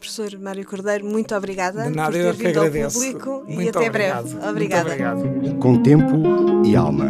Professor 0.02 0.36
Mário 0.40 0.66
Cordeiro, 0.66 1.06
muito 1.06 1.32
obrigada 1.32 1.84
De 1.84 1.94
nada, 1.94 2.10
por 2.10 2.18
ter 2.18 2.32
vindo 2.32 2.60
ao 2.60 2.90
público 2.90 3.44
muito 3.46 3.62
e 3.62 3.68
até 3.68 3.88
obrigado. 3.88 4.28
breve. 4.28 4.48
Obrigada. 4.48 4.90
Com 5.60 5.80
tempo 5.80 6.64
e 6.66 6.74
alma. 6.74 7.08